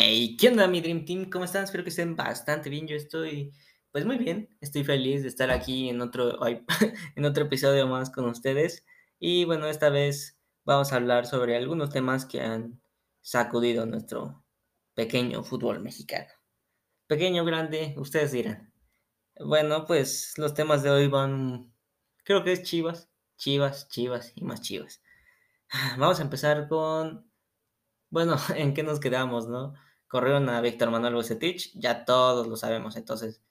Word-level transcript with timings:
Hey, 0.00 0.36
¿qué 0.36 0.46
onda, 0.46 0.68
mi 0.68 0.80
Dream 0.80 1.04
Team? 1.04 1.28
¿Cómo 1.28 1.44
están? 1.44 1.64
Espero 1.64 1.82
que 1.82 1.90
estén 1.90 2.14
bastante 2.14 2.70
bien. 2.70 2.86
Yo 2.86 2.94
estoy, 2.94 3.52
pues 3.90 4.06
muy 4.06 4.16
bien. 4.16 4.48
Estoy 4.60 4.84
feliz 4.84 5.22
de 5.22 5.28
estar 5.28 5.50
aquí 5.50 5.88
en 5.88 6.00
otro, 6.00 6.38
en 7.16 7.24
otro 7.24 7.46
episodio 7.46 7.88
más 7.88 8.08
con 8.08 8.26
ustedes. 8.26 8.86
Y 9.18 9.44
bueno, 9.44 9.66
esta 9.66 9.90
vez 9.90 10.38
vamos 10.64 10.92
a 10.92 10.96
hablar 10.96 11.26
sobre 11.26 11.56
algunos 11.56 11.90
temas 11.90 12.26
que 12.26 12.40
han 12.40 12.80
sacudido 13.22 13.86
nuestro 13.86 14.44
pequeño 14.94 15.42
fútbol 15.42 15.80
mexicano. 15.80 16.30
Pequeño, 17.08 17.44
grande, 17.44 17.94
ustedes 17.96 18.30
dirán. 18.30 18.72
Bueno, 19.40 19.84
pues 19.84 20.34
los 20.36 20.54
temas 20.54 20.84
de 20.84 20.90
hoy 20.90 21.08
van, 21.08 21.74
creo 22.22 22.44
que 22.44 22.52
es 22.52 22.62
Chivas, 22.62 23.10
Chivas, 23.36 23.88
Chivas 23.88 24.32
y 24.36 24.44
más 24.44 24.60
Chivas. 24.60 25.02
Vamos 25.98 26.20
a 26.20 26.22
empezar 26.22 26.68
con 26.68 27.28
bueno, 28.10 28.36
¿en 28.56 28.74
qué 28.74 28.82
nos 28.82 29.00
quedamos, 29.00 29.48
no? 29.48 29.74
Corrieron 30.08 30.48
a 30.48 30.60
Víctor 30.60 30.90
Manuel 30.90 31.14
Bucetich, 31.14 31.72
ya 31.74 32.04
todos 32.04 32.46
lo 32.46 32.56
sabemos, 32.56 32.96
entonces. 32.96 33.42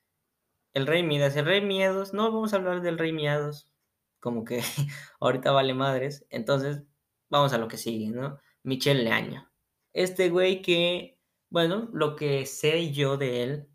El 0.74 0.86
Rey 0.88 1.04
Midas, 1.04 1.36
el 1.36 1.46
Rey 1.46 1.62
Miedos, 1.62 2.14
no 2.14 2.32
vamos 2.32 2.54
a 2.54 2.58
hablar 2.58 2.82
del 2.82 2.98
Rey 2.98 3.14
Miados, 3.14 3.72
como 4.20 4.44
que 4.44 4.62
ahorita 5.20 5.52
vale 5.52 5.74
madres, 5.74 6.26
entonces 6.30 6.84
vamos 7.30 7.54
a 7.54 7.58
lo 7.58 7.68
que 7.68 7.78
sigue, 7.78 8.10
¿no? 8.10 8.40
Michel 8.64 9.04
Leaño. 9.04 9.50
Este 9.94 10.30
güey 10.30 10.62
que, 10.62 11.20
bueno, 11.50 11.90
lo 11.94 12.16
que 12.16 12.46
sé 12.46 12.92
yo 12.92 13.18
de 13.18 13.44
él 13.44 13.70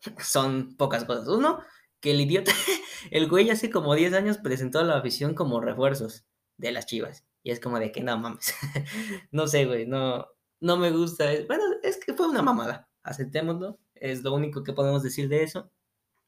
son 0.18 0.76
pocas 0.76 1.04
cosas. 1.04 1.28
Uno, 1.28 1.60
que 2.00 2.12
el 2.12 2.20
idiota, 2.20 2.52
el 3.10 3.28
güey 3.28 3.50
hace 3.50 3.70
como 3.70 3.94
10 3.94 4.14
años 4.14 4.38
presentó 4.38 4.78
a 4.80 4.84
la 4.84 4.96
afición 4.96 5.34
como 5.34 5.60
refuerzos 5.60 6.24
de 6.56 6.72
las 6.72 6.86
chivas. 6.86 7.26
Y 7.42 7.50
es 7.52 7.60
como 7.60 7.78
de 7.78 7.92
que 7.92 8.02
no 8.02 8.18
mames. 8.18 8.54
no 9.30 9.46
sé, 9.46 9.66
güey, 9.66 9.86
no, 9.86 10.26
no 10.60 10.76
me 10.76 10.90
gusta. 10.90 11.26
Bueno, 11.46 11.64
es 11.82 11.98
que 11.98 12.14
fue 12.14 12.28
una 12.28 12.42
mamada. 12.42 12.88
Aceptémoslo. 13.02 13.78
Es 13.94 14.22
lo 14.22 14.34
único 14.34 14.62
que 14.62 14.72
podemos 14.72 15.02
decir 15.02 15.28
de 15.28 15.42
eso. 15.42 15.70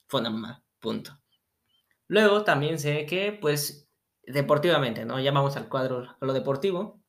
Fue 0.06 0.20
una 0.20 0.30
mamada. 0.30 0.64
Punto. 0.80 1.18
Luego 2.08 2.44
también 2.44 2.78
sé 2.78 3.06
que, 3.06 3.32
pues, 3.32 3.88
deportivamente, 4.24 5.04
¿no? 5.04 5.20
Ya 5.20 5.32
vamos 5.32 5.56
al 5.56 5.68
cuadro, 5.68 6.16
a 6.20 6.26
lo 6.26 6.32
deportivo. 6.32 7.00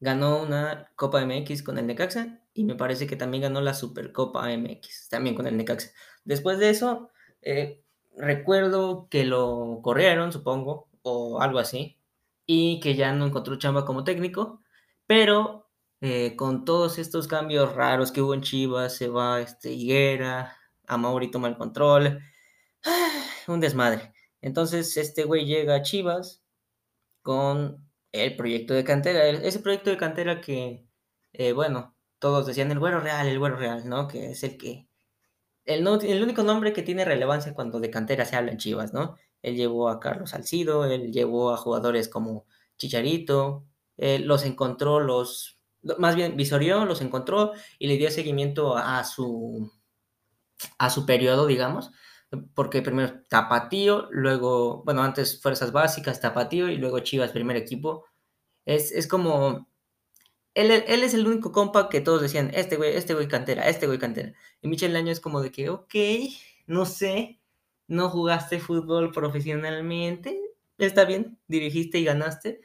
Ganó 0.00 0.42
una 0.42 0.90
Copa 0.96 1.24
MX 1.24 1.62
con 1.62 1.78
el 1.78 1.86
Necaxa 1.86 2.40
y 2.54 2.64
me 2.64 2.74
parece 2.74 3.06
que 3.06 3.16
también 3.16 3.42
ganó 3.42 3.60
la 3.60 3.74
Supercopa 3.74 4.50
MX, 4.52 5.08
también 5.08 5.34
con 5.34 5.46
el 5.46 5.56
Necaxa. 5.56 5.90
Después 6.24 6.58
de 6.58 6.70
eso, 6.70 7.10
eh, 7.42 7.82
recuerdo 8.16 9.08
que 9.10 9.24
lo 9.24 9.80
corrieron, 9.82 10.32
supongo, 10.32 10.88
o 11.02 11.40
algo 11.40 11.58
así, 11.58 11.98
y 12.46 12.80
que 12.80 12.94
ya 12.94 13.12
no 13.12 13.26
encontró 13.26 13.56
chamba 13.56 13.84
como 13.84 14.04
técnico, 14.04 14.60
pero 15.08 15.66
eh, 16.02 16.36
con 16.36 16.64
todos 16.66 16.98
estos 16.98 17.28
cambios 17.28 17.74
raros 17.74 18.12
que 18.12 18.22
hubo 18.22 18.34
en 18.34 18.42
Chivas, 18.42 18.94
se 18.94 19.08
va 19.08 19.40
este, 19.40 19.72
Higuera, 19.72 20.56
Mauri 20.86 21.30
toma 21.30 21.48
el 21.48 21.56
control, 21.56 22.20
un 23.48 23.60
desmadre. 23.60 24.12
Entonces 24.42 24.96
este 24.98 25.24
güey 25.24 25.46
llega 25.46 25.76
a 25.76 25.82
Chivas 25.82 26.44
con 27.22 27.88
el 28.12 28.36
proyecto 28.36 28.74
de 28.74 28.84
cantera, 28.84 29.26
ese 29.28 29.60
proyecto 29.60 29.90
de 29.90 29.96
cantera 29.96 30.40
que, 30.42 30.86
eh, 31.32 31.52
bueno, 31.52 31.96
todos 32.18 32.46
decían 32.46 32.70
el 32.70 32.78
güero 32.78 33.00
real, 33.00 33.26
el 33.26 33.38
güero 33.38 33.56
real, 33.56 33.88
¿no? 33.88 34.08
Que 34.08 34.32
es 34.32 34.44
el 34.44 34.58
que, 34.58 34.88
el, 35.64 35.84
no, 35.84 35.96
el 36.00 36.22
único 36.22 36.42
nombre 36.42 36.72
que 36.74 36.82
tiene 36.82 37.04
relevancia 37.06 37.54
cuando 37.54 37.80
de 37.80 37.90
cantera 37.90 38.24
se 38.26 38.36
habla 38.36 38.52
en 38.52 38.58
Chivas, 38.58 38.92
¿no? 38.92 39.16
Él 39.42 39.56
llevó 39.56 39.88
a 39.88 40.00
Carlos 40.00 40.30
Salcido, 40.30 40.84
él 40.86 41.12
llevó 41.12 41.52
a 41.52 41.56
jugadores 41.56 42.08
como 42.08 42.46
Chicharito, 42.78 43.67
los 43.98 44.44
encontró, 44.44 45.00
los, 45.00 45.58
más 45.98 46.14
bien 46.16 46.36
visorió, 46.36 46.84
los 46.84 47.00
encontró 47.00 47.52
y 47.78 47.88
le 47.88 47.96
dio 47.96 48.10
seguimiento 48.10 48.76
a 48.76 49.04
su, 49.04 49.70
a 50.78 50.90
su 50.90 51.06
periodo, 51.06 51.46
digamos, 51.46 51.90
porque 52.54 52.82
primero 52.82 53.22
Tapatío, 53.28 54.08
luego, 54.10 54.82
bueno, 54.84 55.02
antes 55.02 55.40
Fuerzas 55.40 55.72
Básicas, 55.72 56.20
Tapatío 56.20 56.68
y 56.68 56.76
luego 56.76 57.00
Chivas, 57.00 57.32
primer 57.32 57.56
equipo. 57.56 58.04
Es, 58.66 58.92
es 58.92 59.06
como, 59.06 59.68
él, 60.54 60.70
él, 60.70 61.02
es 61.02 61.14
el 61.14 61.26
único 61.26 61.52
compa 61.52 61.88
que 61.88 62.00
todos 62.00 62.20
decían, 62.20 62.50
este 62.54 62.76
güey, 62.76 62.96
este 62.96 63.14
güey 63.14 63.28
cantera, 63.28 63.68
este 63.68 63.86
güey 63.86 63.98
cantera. 63.98 64.34
Y 64.60 64.68
Michel 64.68 64.96
Año 64.96 65.12
es 65.12 65.20
como 65.20 65.40
de 65.40 65.50
que, 65.50 65.70
ok, 65.70 65.94
no 66.66 66.84
sé, 66.84 67.40
no 67.86 68.10
jugaste 68.10 68.60
fútbol 68.60 69.10
profesionalmente, 69.12 70.38
está 70.76 71.04
bien, 71.04 71.38
dirigiste 71.48 71.98
y 71.98 72.04
ganaste, 72.04 72.60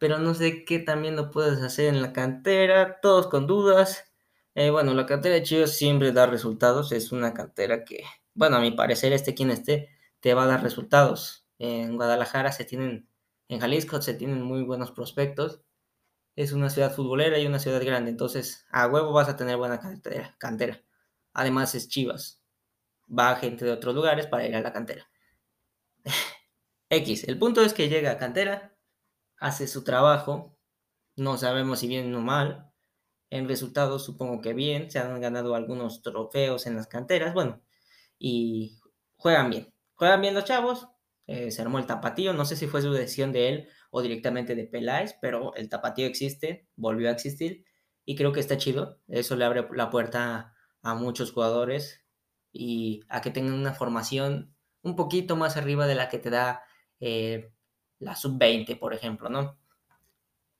pero 0.00 0.18
no 0.18 0.34
sé 0.34 0.64
qué 0.64 0.80
también 0.80 1.14
lo 1.16 1.30
puedes 1.30 1.62
hacer 1.62 1.86
en 1.86 2.02
la 2.02 2.12
cantera, 2.12 3.00
todos 3.00 3.28
con 3.28 3.46
dudas. 3.46 4.12
Eh, 4.56 4.70
bueno, 4.70 4.94
la 4.94 5.06
cantera 5.06 5.36
de 5.36 5.44
Chivas 5.44 5.76
siempre 5.76 6.12
da 6.12 6.26
resultados, 6.26 6.90
es 6.92 7.12
una 7.12 7.34
cantera 7.34 7.84
que, 7.84 8.02
bueno, 8.34 8.56
a 8.56 8.60
mi 8.60 8.72
parecer, 8.72 9.12
este 9.12 9.34
quien 9.34 9.50
esté, 9.50 9.90
te 10.20 10.34
va 10.34 10.44
a 10.44 10.46
dar 10.46 10.62
resultados. 10.62 11.46
En 11.58 11.96
Guadalajara 11.96 12.52
se 12.52 12.64
tienen, 12.64 13.08
en 13.48 13.60
Jalisco 13.60 14.02
se 14.02 14.14
tienen 14.14 14.42
muy 14.42 14.62
buenos 14.64 14.90
prospectos. 14.90 15.62
Es 16.36 16.52
una 16.52 16.70
ciudad 16.70 16.94
futbolera 16.94 17.38
y 17.38 17.46
una 17.46 17.60
ciudad 17.60 17.84
grande, 17.84 18.10
entonces 18.10 18.66
a 18.70 18.88
huevo 18.88 19.12
vas 19.12 19.28
a 19.28 19.36
tener 19.36 19.56
buena 19.56 19.80
cantera. 19.80 20.36
cantera. 20.38 20.82
Además 21.34 21.74
es 21.74 21.88
Chivas 21.88 22.40
va 23.10 23.36
gente 23.36 23.64
de 23.64 23.72
otros 23.72 23.94
lugares 23.94 24.26
para 24.26 24.46
ir 24.46 24.54
a 24.54 24.60
la 24.60 24.72
cantera. 24.72 25.08
X, 26.90 27.24
el 27.24 27.38
punto 27.38 27.62
es 27.62 27.74
que 27.74 27.88
llega 27.88 28.12
a 28.12 28.18
cantera, 28.18 28.76
hace 29.40 29.66
su 29.66 29.82
trabajo, 29.82 30.56
no 31.16 31.36
sabemos 31.38 31.80
si 31.80 31.88
bien 31.88 32.14
o 32.14 32.20
mal, 32.20 32.70
en 33.30 33.48
resultados 33.48 34.04
supongo 34.04 34.40
que 34.40 34.54
bien, 34.54 34.90
se 34.90 34.98
han 34.98 35.20
ganado 35.20 35.54
algunos 35.54 36.02
trofeos 36.02 36.66
en 36.66 36.76
las 36.76 36.86
canteras, 36.86 37.34
bueno, 37.34 37.62
y 38.18 38.78
juegan 39.16 39.50
bien, 39.50 39.74
juegan 39.94 40.20
bien 40.20 40.34
los 40.34 40.44
chavos, 40.44 40.88
eh, 41.26 41.50
se 41.50 41.62
armó 41.62 41.78
el 41.78 41.86
tapatío, 41.86 42.32
no 42.34 42.44
sé 42.44 42.56
si 42.56 42.66
fue 42.66 42.82
su 42.82 42.92
decisión 42.92 43.32
de 43.32 43.48
él 43.48 43.68
o 43.90 44.02
directamente 44.02 44.54
de 44.54 44.66
Peláez, 44.66 45.16
pero 45.20 45.54
el 45.54 45.68
tapatío 45.68 46.06
existe, 46.06 46.68
volvió 46.76 47.08
a 47.08 47.12
existir, 47.12 47.64
y 48.04 48.16
creo 48.16 48.32
que 48.32 48.40
está 48.40 48.58
chido, 48.58 49.00
eso 49.08 49.36
le 49.36 49.44
abre 49.44 49.66
la 49.72 49.90
puerta 49.90 50.54
a 50.82 50.94
muchos 50.94 51.32
jugadores 51.32 52.04
y 52.52 53.02
a 53.08 53.20
que 53.20 53.30
tengan 53.30 53.54
una 53.54 53.74
formación 53.74 54.54
un 54.82 54.96
poquito 54.96 55.36
más 55.36 55.56
arriba 55.56 55.86
de 55.86 55.94
la 55.94 56.08
que 56.08 56.18
te 56.18 56.30
da 56.30 56.62
eh, 57.00 57.52
la 58.00 58.16
sub-20, 58.16 58.78
por 58.78 58.94
ejemplo, 58.94 59.28
¿no? 59.28 59.56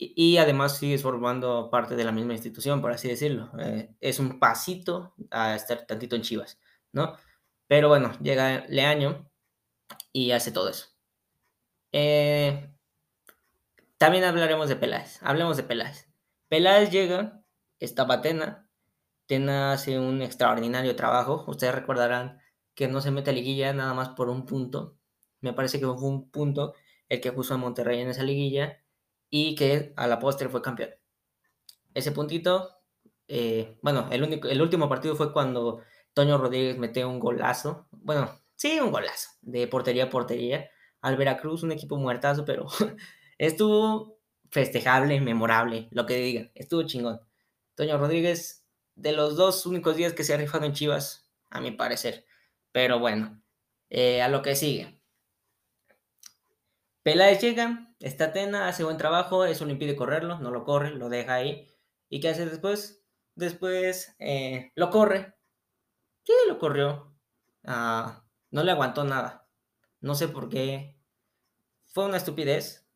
Y, 0.03 0.39
además 0.39 0.79
sigues 0.79 1.03
formando 1.03 1.69
parte 1.71 1.95
de 1.95 2.05
la 2.05 2.13
misma 2.13 2.33
institución, 2.33 2.81
por 2.81 2.91
así 2.91 3.09
decirlo. 3.09 3.51
Eh, 3.59 3.95
es 4.01 4.19
un 4.19 4.39
pasito 4.39 5.15
a 5.31 5.55
estar 5.55 5.85
tantito 5.87 6.17
en 6.17 6.23
Chivas, 6.23 6.59
¿no? 6.93 7.17
Pero 7.67 7.89
bueno, 7.89 8.13
llega 8.23 8.65
Leaño 8.69 9.31
y 10.11 10.31
hace 10.31 10.53
todo 10.53 10.71
eso. 10.71 10.87
Eh, 11.93 12.73
también 13.99 14.25
hablaremos 14.25 14.71
de 14.71 14.77
Peláez. 14.77 15.19
Hablemos 15.23 15.59
de 15.59 15.65
Peláez. 15.65 16.09
Peláez 16.49 16.91
llega, 16.91 17.45
está 17.79 18.07
Patena, 18.07 18.71
Tena 19.27 19.73
hace 19.73 19.99
un 19.99 20.23
extraordinario 20.23 20.97
trabajo. 20.97 21.45
Ustedes 21.47 21.75
recordarán 21.75 22.41
que 22.75 22.89
no 22.89 23.01
se 23.03 23.11
mete 23.11 23.31
a 23.31 23.33
liguilla 23.35 23.73
nada 23.75 23.95
más 23.95 24.09
por 24.11 24.31
un 24.31 24.47
punto. 24.47 24.97
Me 25.41 25.53
parece 25.53 25.79
que 25.79 25.87
fue 25.87 26.09
un 26.09 26.31
punto 26.31 26.75
el 27.11 27.21
que 27.21 27.33
puso 27.33 27.53
a 27.53 27.59
Monterrey 27.59 28.01
en 28.01 28.09
esa 28.09 28.23
liguilla 28.23 28.83
y 29.29 29.55
que 29.55 29.93
a 29.97 30.07
la 30.07 30.19
postre 30.19 30.49
fue 30.49 30.63
campeón. 30.63 30.91
Ese 31.93 32.13
puntito, 32.13 32.71
eh, 33.29 33.79
bueno, 33.83 34.09
el, 34.11 34.23
único, 34.23 34.49
el 34.49 34.63
último 34.63 34.89
partido 34.89 35.17
fue 35.17 35.33
cuando 35.33 35.83
Toño 36.15 36.39
Rodríguez 36.39 36.79
metió 36.79 37.09
un 37.11 37.21
golazo. 37.21 37.89
Bueno, 37.91 38.41
sí, 38.57 38.81
un 38.81 38.93
golazo 38.93 39.31
de 39.43 39.67
portería 39.67 40.05
a 40.05 40.11
portería 40.11 40.71
al 41.03 41.17
Veracruz, 41.17 41.63
un 41.63 41.73
equipo 41.73 41.97
muertazo, 41.97 42.45
pero 42.45 42.67
estuvo 43.39 44.19
festejable, 44.51 45.21
memorable, 45.21 45.89
lo 45.91 46.07
que 46.07 46.17
digan. 46.17 46.51
Estuvo 46.55 46.85
chingón. 46.85 47.21
Toño 47.75 47.99
Rodríguez 47.99 48.65
de 48.95 49.13
los 49.13 49.37
dos 49.37 49.67
únicos 49.67 49.97
días 49.97 50.13
que 50.13 50.25
se 50.25 50.35
ha 50.35 50.37
rifado 50.37 50.65
en 50.65 50.75
Chivas, 50.75 51.31
a 51.51 51.61
mi 51.61 51.73
parecer. 51.73 52.27
Pero 52.73 52.99
bueno, 53.01 53.43
eh, 53.89 54.23
a 54.23 54.29
lo 54.29 54.43
que 54.43 54.55
sigue. 54.55 55.00
Peláez 57.03 57.41
llega, 57.41 57.95
está 58.01 58.33
Tena, 58.33 58.69
hace 58.69 58.85
buen 58.85 58.97
trabajo, 58.97 59.45
eso 59.45 59.65
le 59.65 59.73
impide 59.73 59.97
correrlo, 59.97 60.39
no 60.39 60.51
lo 60.51 60.65
corre, 60.65 60.91
lo 60.91 61.09
deja 61.09 61.35
ahí. 61.35 61.69
¿Y 62.09 62.21
qué 62.21 62.29
hace 62.31 62.47
después? 62.47 63.05
Después 63.35 64.15
eh, 64.19 64.73
lo 64.75 64.91
corre. 64.91 65.37
¿Qué 66.25 66.33
lo 66.49 66.59
corrió? 66.59 67.15
Ah, 67.65 68.25
no 68.51 68.63
le 68.63 68.73
aguantó 68.73 69.05
nada. 69.05 69.49
No 70.01 70.15
sé 70.15 70.29
por 70.29 70.49
qué. 70.49 70.99
Fue 71.87 72.05
una 72.05 72.19
estupidez 72.19 72.87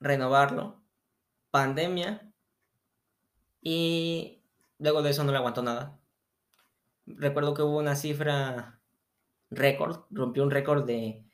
renovarlo. 0.00 0.82
Pandemia. 1.50 2.32
Y 3.62 4.38
Luego 4.78 5.02
de 5.02 5.10
eso 5.10 5.24
no 5.24 5.32
le 5.32 5.38
aguantó 5.38 5.62
nada. 5.62 5.98
Recuerdo 7.06 7.54
que 7.54 7.62
hubo 7.62 7.78
una 7.78 7.96
cifra 7.96 8.80
récord, 9.50 10.04
rompió 10.10 10.44
un 10.44 10.50
récord 10.50 10.84
de, 10.84 11.24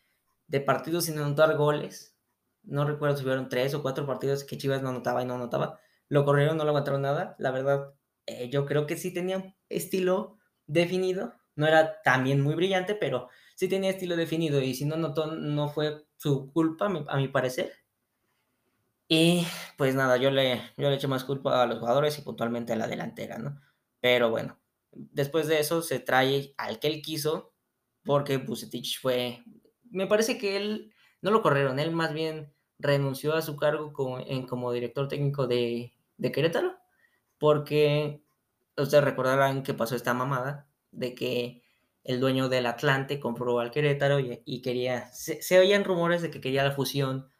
partidos 0.61 1.05
sin 1.07 1.19
anotar 1.19 1.57
goles. 1.57 2.17
No 2.63 2.85
recuerdo 2.87 3.17
si 3.17 3.25
fueron 3.25 3.49
tres 3.49 3.75
o 3.75 3.83
cuatro 3.83 4.07
partidos 4.07 4.45
que 4.45 4.59
Chivas 4.59 4.83
no 4.83 4.91
anotaba 4.91 5.23
y 5.23 5.27
no 5.27 5.35
anotaba. 5.35 5.81
lo 6.09 6.25
corrieron, 6.25 6.57
no 6.57 6.65
lo 6.65 6.71
aguantaron 6.71 7.03
nada. 7.03 7.37
La 7.39 7.51
verdad, 7.51 7.95
eh, 8.27 8.51
yo 8.51 8.67
creo 8.67 8.87
que 8.87 8.97
sí 8.97 9.13
tenía 9.13 9.55
estilo 9.69 10.39
definido. 10.67 11.35
No 11.57 11.67
era 11.67 12.03
también 12.03 12.41
muy 12.41 12.55
brillante, 12.55 12.95
pero 12.95 13.29
sí 13.57 13.69
tenía 13.69 13.91
estilo 13.91 14.17
definido. 14.17 14.61
Y 14.61 14.75
si 14.75 14.85
no 14.85 14.97
notó, 14.97 15.27
no 15.27 15.69
fue 15.69 16.07
su 16.17 16.53
culpa, 16.53 16.87
a 17.09 17.17
mi 17.17 17.29
parecer. 17.29 17.73
Y 19.09 19.47
pues 19.77 19.95
nada, 19.95 20.17
yo 20.17 20.31
le, 20.31 20.63
yo 20.77 20.89
le 20.89 20.97
eché 20.97 21.07
más 21.07 21.25
culpa 21.25 21.63
a 21.63 21.67
los 21.67 21.79
jugadores 21.79 22.19
y 22.19 22.23
puntualmente 22.23 22.73
a 22.73 22.77
la 22.77 22.89
delantera, 22.89 23.39
¿no? 23.39 23.61
Pero 24.01 24.31
bueno, 24.31 24.59
después 24.93 25.47
de 25.47 25.61
eso 25.61 25.83
se 25.83 26.01
trae 26.01 26.55
al 26.57 26.79
que 26.79 26.89
él 26.89 27.03
quiso, 27.03 27.53
porque 28.03 28.39
Bucetich 28.39 29.01
fue. 29.01 29.45
Me 29.95 30.09
parece 30.09 30.39
que 30.39 30.57
él 30.57 30.93
no 31.23 31.31
lo 31.31 31.41
corrieron, 31.41 31.79
él 31.79 31.93
más 31.93 32.13
bien 32.13 32.53
renunció 32.81 33.35
a 33.35 33.43
su 33.43 33.57
cargo 33.57 33.93
como, 33.93 34.73
director 34.73 35.07
técnico 35.07 35.47
de, 35.47 35.93
de 36.17 36.33
Querétaro, 36.33 36.77
porque 37.39 38.21
ustedes 38.77 39.05
recordarán 39.05 39.63
que 39.63 39.73
pasó 39.73 39.95
esta 39.95 40.13
mamada 40.13 40.67
de 40.91 41.15
que 41.15 41.63
el 42.03 42.19
dueño 42.19 42.49
del 42.49 42.67
Atlante 42.67 43.21
compró 43.21 43.61
al 43.61 43.71
Querétaro 43.71 44.19
y, 44.19 44.63
quería, 44.63 45.13
se, 45.13 45.59
oían 45.61 45.85
rumores 45.85 46.23
de 46.23 46.31
que 46.33 46.41
quería 46.41 46.65
la 46.65 46.73
fusión, 46.73 47.31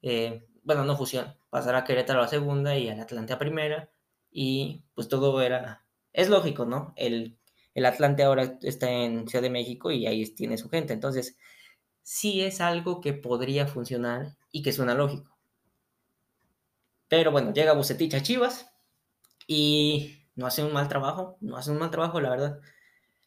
eh, 0.00 0.46
bueno, 0.62 0.84
no 0.84 0.96
fusión, 0.96 1.34
pasar 1.50 1.74
a 1.74 1.82
Querétaro 1.82 2.22
a 2.22 2.28
segunda 2.28 2.78
y 2.78 2.88
al 2.88 3.00
Atlante 3.00 3.32
a 3.32 3.38
primera, 3.40 3.90
y 4.30 4.84
pues 4.94 5.08
todo 5.08 5.42
era, 5.42 5.84
es 6.12 6.28
lógico, 6.28 6.66
¿no? 6.66 6.94
El, 6.96 7.36
el 7.74 7.84
Atlante 7.84 8.22
ahora 8.22 8.58
está 8.62 8.88
en 8.88 9.26
Ciudad 9.26 9.42
de 9.42 9.50
México 9.50 9.90
y 9.90 10.06
ahí 10.06 10.24
tiene 10.34 10.56
su 10.56 10.70
gente, 10.70 10.92
entonces 10.92 11.36
sí 12.06 12.44
es 12.44 12.60
algo 12.60 13.00
que 13.00 13.14
podría 13.14 13.66
funcionar 13.66 14.36
y 14.52 14.62
que 14.62 14.72
suena 14.72 14.94
lógico. 14.94 15.36
Pero 17.08 17.32
bueno, 17.32 17.52
llega 17.52 17.72
Bucetich 17.72 18.14
a 18.14 18.22
Chivas 18.22 18.70
y 19.48 20.16
no 20.36 20.46
hace 20.46 20.62
un 20.62 20.72
mal 20.72 20.86
trabajo, 20.86 21.36
no 21.40 21.56
hace 21.56 21.72
un 21.72 21.78
mal 21.78 21.90
trabajo, 21.90 22.20
la 22.20 22.30
verdad. 22.30 22.60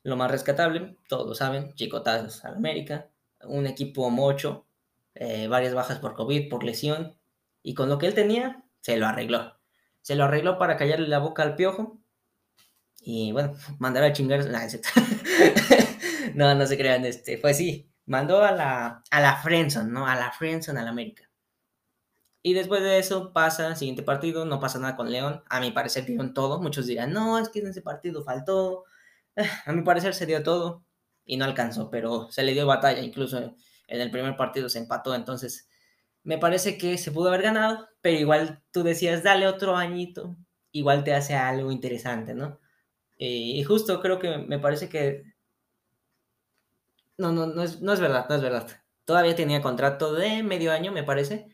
Lo 0.04 0.16
más 0.16 0.32
rescatable, 0.32 0.96
todos 1.10 1.28
lo 1.28 1.36
saben, 1.36 1.74
chicotazos 1.76 2.46
al 2.46 2.56
América, 2.56 3.10
un 3.44 3.68
equipo 3.68 4.10
mocho, 4.10 4.66
eh, 5.14 5.50
varias 5.50 5.74
bajas 5.74 6.00
por 6.00 6.14
COVID, 6.14 6.48
por 6.50 6.64
lesión, 6.64 7.18
y 7.62 7.74
con 7.74 7.90
lo 7.90 7.98
que 7.98 8.08
él 8.08 8.14
tenía, 8.14 8.64
se 8.80 8.96
lo 8.96 9.08
arregló. 9.08 9.60
Se 10.02 10.16
lo 10.16 10.24
arregló 10.24 10.58
para 10.58 10.78
callarle 10.78 11.10
la 11.10 11.20
boca 11.20 11.44
al 11.44 11.56
piojo. 11.56 12.00
Y 13.02 13.34
bueno, 13.34 13.56
mandar 13.80 14.06
a 14.06 14.14
chingar. 14.14 14.46
no, 16.34 16.56
no 16.56 16.66
se 16.66 16.78
crean, 16.78 17.04
este, 17.04 17.38
fue 17.38 17.52
así. 17.52 17.89
Mandó 18.10 18.44
a 18.44 18.52
la, 18.52 19.04
a 19.12 19.22
la 19.22 19.36
Friendson, 19.38 19.94
¿no? 19.94 20.08
A 20.08 20.16
la 20.16 20.32
Friendson 20.32 20.78
al 20.78 20.88
América. 20.88 21.30
Y 22.42 22.54
después 22.54 22.82
de 22.82 22.98
eso 22.98 23.34
pasa, 23.34 23.76
siguiente 23.76 24.02
partido, 24.02 24.46
no 24.46 24.60
pasa 24.60 24.80
nada 24.80 24.96
con 24.96 25.12
León. 25.12 25.44
A 25.48 25.60
mi 25.60 25.70
parecer 25.72 26.06
dieron 26.06 26.34
todo. 26.34 26.60
Muchos 26.60 26.88
dirán, 26.88 27.14
no, 27.14 27.38
es 27.38 27.50
que 27.50 27.60
en 27.60 27.68
ese 27.68 27.84
partido 27.84 28.24
faltó. 28.24 28.86
A 29.66 29.72
mi 29.74 29.84
parecer 29.84 30.16
se 30.16 30.26
dio 30.26 30.42
todo 30.42 30.84
y 31.24 31.38
no 31.38 31.46
alcanzó, 31.46 31.92
pero 31.92 32.32
se 32.32 32.42
le 32.44 32.54
dio 32.54 32.66
batalla. 32.66 33.02
Incluso 33.02 33.38
en 33.38 34.02
el 34.02 34.10
primer 34.10 34.36
partido 34.38 34.70
se 34.70 34.80
empató. 34.80 35.14
Entonces, 35.14 35.70
me 36.24 36.40
parece 36.40 36.80
que 36.80 36.98
se 36.98 37.12
pudo 37.12 37.30
haber 37.30 37.44
ganado, 37.44 37.90
pero 38.02 38.18
igual 38.18 38.64
tú 38.72 38.82
decías, 38.82 39.22
dale 39.22 39.48
otro 39.48 39.76
añito. 39.76 40.36
Igual 40.72 41.04
te 41.04 41.14
hace 41.14 41.36
algo 41.36 41.72
interesante, 41.72 42.34
¿no? 42.34 42.60
y 43.22 43.62
justo 43.64 44.02
creo 44.02 44.18
que 44.20 44.40
me 44.40 44.60
parece 44.60 44.90
que... 44.90 45.24
No, 47.20 47.34
no, 47.34 47.48
no 47.48 47.64
es, 47.64 47.82
no 47.82 47.92
es 47.92 48.00
verdad, 48.00 48.28
no 48.30 48.36
es 48.36 48.42
verdad. 48.42 48.68
Todavía 49.04 49.36
tenía 49.36 49.62
contrato 49.62 50.14
de 50.14 50.42
medio 50.42 50.72
año, 50.72 50.94
me 50.94 51.04
parece 51.04 51.54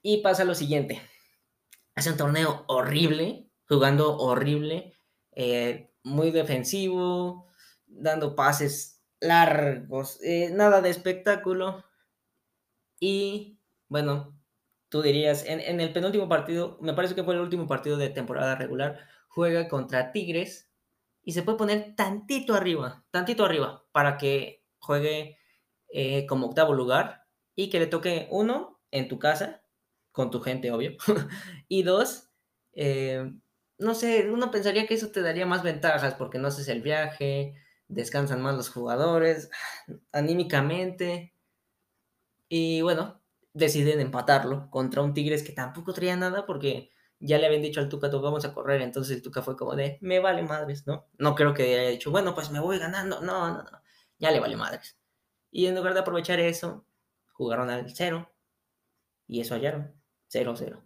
y 0.00 0.18
pasa 0.18 0.44
lo 0.44 0.54
siguiente. 0.54 1.02
Hace 1.96 2.10
un 2.10 2.16
torneo 2.16 2.64
horrible, 2.68 3.50
jugando 3.66 4.16
horrible, 4.16 4.94
eh, 5.32 5.90
muy 6.04 6.30
defensivo, 6.30 7.48
dando 7.86 8.36
pases 8.36 9.02
largos, 9.20 10.22
eh, 10.22 10.50
nada 10.52 10.80
de 10.80 10.90
espectáculo. 10.90 11.84
Y 13.00 13.58
bueno, 13.88 14.38
tú 14.88 15.02
dirías, 15.02 15.44
en, 15.46 15.58
en, 15.60 15.80
el 15.80 15.92
penúltimo 15.92 16.28
partido, 16.28 16.78
me 16.80 16.94
parece 16.94 17.16
que 17.16 17.24
fue 17.24 17.34
el 17.34 17.40
último 17.40 17.66
partido 17.66 17.96
de 17.96 18.10
temporada 18.10 18.54
regular, 18.54 19.00
juega 19.26 19.68
contra 19.68 20.12
Tigres 20.12 20.70
y 21.24 21.32
se 21.32 21.42
puede 21.42 21.58
poner 21.58 21.96
tantito 21.96 22.54
arriba, 22.54 23.04
tantito 23.10 23.44
arriba, 23.44 23.84
para 23.90 24.16
que 24.16 24.61
juegue 24.82 25.38
eh, 25.88 26.26
como 26.26 26.46
octavo 26.46 26.74
lugar 26.74 27.26
y 27.54 27.70
que 27.70 27.80
le 27.80 27.86
toque 27.86 28.28
uno 28.30 28.80
en 28.90 29.08
tu 29.08 29.18
casa 29.18 29.62
con 30.12 30.30
tu 30.30 30.40
gente, 30.40 30.70
obvio. 30.72 30.92
y 31.68 31.82
dos, 31.84 32.30
eh, 32.74 33.32
no 33.78 33.94
sé, 33.94 34.30
uno 34.30 34.50
pensaría 34.50 34.86
que 34.86 34.94
eso 34.94 35.10
te 35.10 35.22
daría 35.22 35.46
más 35.46 35.62
ventajas 35.62 36.14
porque 36.14 36.38
no 36.38 36.48
haces 36.48 36.68
el 36.68 36.82
viaje, 36.82 37.54
descansan 37.88 38.42
más 38.42 38.56
los 38.56 38.70
jugadores, 38.70 39.50
anímicamente. 40.12 41.34
Y 42.48 42.82
bueno, 42.82 43.22
deciden 43.54 44.00
empatarlo 44.00 44.70
contra 44.70 45.02
un 45.02 45.14
Tigres 45.14 45.42
que 45.42 45.52
tampoco 45.52 45.92
traía 45.92 46.16
nada 46.16 46.46
porque 46.46 46.90
ya 47.18 47.38
le 47.38 47.46
habían 47.46 47.62
dicho 47.62 47.80
al 47.80 47.88
Tuca, 47.88 48.08
vamos 48.08 48.44
a 48.44 48.54
correr. 48.54 48.82
Entonces 48.82 49.16
el 49.16 49.22
Tuca 49.22 49.42
fue 49.42 49.56
como 49.56 49.74
de, 49.76 49.98
me 50.02 50.20
vale 50.20 50.42
madres, 50.42 50.86
¿no? 50.86 51.08
No 51.18 51.34
creo 51.34 51.54
que 51.54 51.62
haya 51.78 51.90
dicho, 51.90 52.10
bueno, 52.10 52.34
pues 52.34 52.50
me 52.50 52.60
voy 52.60 52.78
ganando. 52.78 53.20
No, 53.20 53.48
no, 53.48 53.62
no. 53.62 53.81
Ya 54.22 54.30
le 54.30 54.38
vale 54.38 54.56
madres. 54.56 54.96
Y 55.50 55.66
en 55.66 55.74
lugar 55.74 55.94
de 55.94 56.00
aprovechar 56.00 56.38
eso, 56.38 56.86
jugaron 57.32 57.68
al 57.70 57.90
cero 57.94 58.32
y 59.26 59.40
eso 59.40 59.54
hallaron. 59.54 60.00
0-0. 60.32 60.80